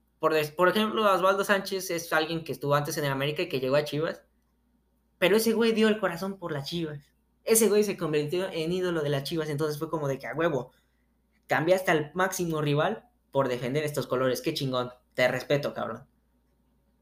Por, 0.55 0.69
ejemplo, 0.69 1.13
Osvaldo 1.13 1.43
Sánchez 1.43 1.91
es 1.91 2.11
alguien 2.11 2.43
que 2.43 2.51
estuvo 2.51 2.73
antes 2.73 2.97
en 2.97 3.05
el 3.05 3.11
América 3.11 3.43
y 3.43 3.49
que 3.49 3.59
llegó 3.59 3.75
a 3.75 3.83
Chivas. 3.83 4.23
Pero 5.19 5.37
ese 5.37 5.53
güey 5.53 5.71
dio 5.71 5.87
el 5.87 5.99
corazón 5.99 6.39
por 6.39 6.51
las 6.51 6.67
Chivas. 6.67 6.99
Ese 7.43 7.69
güey 7.69 7.83
se 7.83 7.95
convirtió 7.95 8.49
en 8.51 8.71
ídolo 8.71 9.03
de 9.03 9.09
las 9.09 9.23
Chivas. 9.23 9.49
Entonces 9.49 9.77
fue 9.77 9.89
como 9.89 10.07
de 10.07 10.17
que 10.17 10.25
a 10.25 10.33
huevo. 10.33 10.71
Cambiaste 11.45 11.91
al 11.91 12.11
máximo 12.15 12.59
rival 12.59 13.07
por 13.31 13.49
defender 13.49 13.83
estos 13.83 14.07
colores. 14.07 14.41
Qué 14.41 14.55
chingón. 14.55 14.91
Te 15.13 15.27
respeto, 15.27 15.75
cabrón. 15.75 16.07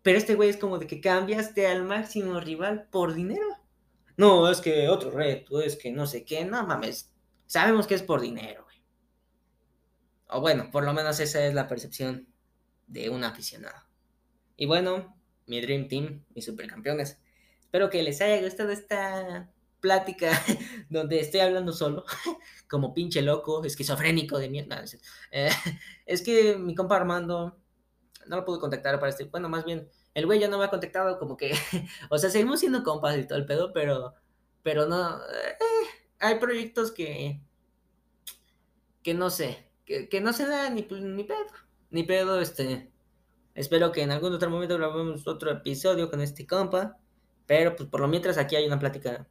Pero 0.02 0.18
este 0.18 0.36
güey 0.36 0.50
es 0.50 0.58
como 0.58 0.78
de 0.78 0.88
que 0.88 1.00
cambiaste 1.00 1.66
al 1.68 1.84
máximo 1.84 2.42
rival 2.42 2.90
por 2.92 3.14
dinero. 3.14 3.48
No, 4.18 4.50
es 4.52 4.60
que 4.60 4.90
otro 4.90 5.12
reto, 5.12 5.62
es 5.62 5.78
que 5.78 5.94
no 5.94 6.08
sé 6.08 6.26
qué, 6.26 6.44
no 6.44 6.68
mames. 6.68 7.14
Sabemos 7.46 7.88
que 7.88 7.96
es 7.96 8.04
por 8.04 8.20
dinero, 8.20 8.66
güey. 8.66 8.84
O 10.28 10.42
bueno, 10.42 10.70
por 10.72 10.84
lo 10.84 10.94
menos 10.94 11.22
esa 11.22 11.46
es 11.46 11.54
la 11.54 11.70
percepción 11.70 12.33
de 12.88 13.10
un 13.10 13.24
aficionado. 13.24 13.82
Y 14.56 14.66
bueno, 14.66 15.16
mi 15.48 15.62
Dream 15.62 15.88
Team, 15.88 16.24
mis 16.36 16.46
supercampeones. 16.46 17.20
Espero 17.62 17.90
que 17.90 18.04
les 18.04 18.22
haya 18.22 18.42
gustado 18.42 18.72
esta 18.72 19.50
plática 19.80 20.32
donde 20.90 21.20
estoy 21.20 21.42
hablando 21.42 21.74
solo, 21.74 22.06
como 22.70 22.94
pinche 22.94 23.22
loco, 23.22 23.64
esquizofrénico 23.66 24.38
de 24.38 24.50
mierda. 24.50 24.84
Eh, 25.32 25.50
es 26.06 26.22
que 26.22 26.58
mi 26.58 26.76
compa 26.76 26.96
Armando 26.96 27.60
no 28.28 28.36
lo 28.38 28.46
pude 28.46 28.60
contactar 28.60 29.00
para 29.00 29.10
este. 29.10 29.26
Bueno, 29.26 29.50
más 29.50 29.66
bien, 29.66 29.90
el 30.14 30.26
güey 30.26 30.40
ya 30.40 30.48
no 30.48 30.58
me 30.58 30.66
ha 30.66 30.70
contactado, 30.70 31.20
como 31.20 31.38
que. 31.38 31.54
o 32.10 32.18
sea, 32.18 32.30
seguimos 32.30 32.60
siendo 32.60 32.84
compas 32.84 33.18
y 33.18 33.28
todo 33.28 33.38
el 33.38 33.46
pedo, 33.46 33.74
pero. 33.74 34.14
Pero 34.62 34.86
no. 34.86 35.18
Eh, 35.18 35.58
hay 36.20 36.36
proyectos 36.36 36.92
que. 36.92 37.42
Que 39.04 39.14
no 39.14 39.30
sé. 39.30 39.70
Que, 39.86 40.22
no 40.22 40.32
se 40.32 40.46
da 40.46 40.70
ni, 40.70 40.88
ni 40.90 41.24
pedo. 41.26 41.46
Ni 41.94 42.04
pedo, 42.04 42.42
este. 42.42 42.90
Espero 43.54 43.92
que 43.92 44.02
en 44.02 44.10
algún 44.12 44.34
otro 44.34 44.50
momento 44.50 44.78
grabemos 44.78 45.28
otro 45.28 45.52
episodio 45.52 46.10
con 46.10 46.22
este 46.22 46.48
compa. 46.48 46.98
Pero 47.46 47.76
pues 47.76 47.88
por 47.88 48.02
lo 48.02 48.08
mientras 48.08 48.38
aquí 48.40 48.56
hay 48.56 48.66
una 48.66 48.80
plática 48.80 49.28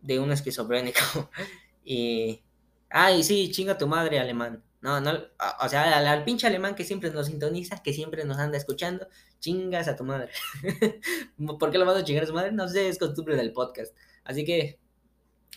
de 0.00 0.20
un 0.20 0.30
esquizofrénico. 0.30 1.00
y. 1.84 2.40
Ay, 2.88 3.24
sí, 3.24 3.50
chinga 3.50 3.76
tu 3.76 3.88
madre, 3.88 4.20
alemán. 4.20 4.62
No, 4.82 5.00
no, 5.00 5.12
o 5.60 5.68
sea, 5.68 5.98
al, 5.98 6.24
pinche 6.24 6.46
alemán 6.46 6.76
que 6.76 6.84
siempre 6.84 7.10
nos 7.10 7.26
sintoniza, 7.26 7.82
que 7.82 7.92
siempre 7.92 8.24
nos 8.24 8.38
anda 8.38 8.56
escuchando, 8.56 9.08
chingas 9.40 9.88
a 9.88 9.96
tu 9.96 10.04
madre. 10.04 10.30
¿Por 11.58 11.72
qué 11.72 11.78
lo 11.78 11.86
vas 11.86 11.96
a 11.96 12.04
chingar 12.04 12.24
a 12.24 12.26
su 12.28 12.34
madre? 12.34 12.52
No 12.52 12.68
sé, 12.68 12.88
es 12.88 12.98
costumbre 12.98 13.34
del 13.34 13.52
podcast. 13.52 13.96
Así 14.22 14.44
que, 14.44 14.78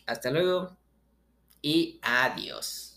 hasta 0.07 0.31
luego 0.31 0.77
y 1.61 1.99
adiós. 2.01 2.96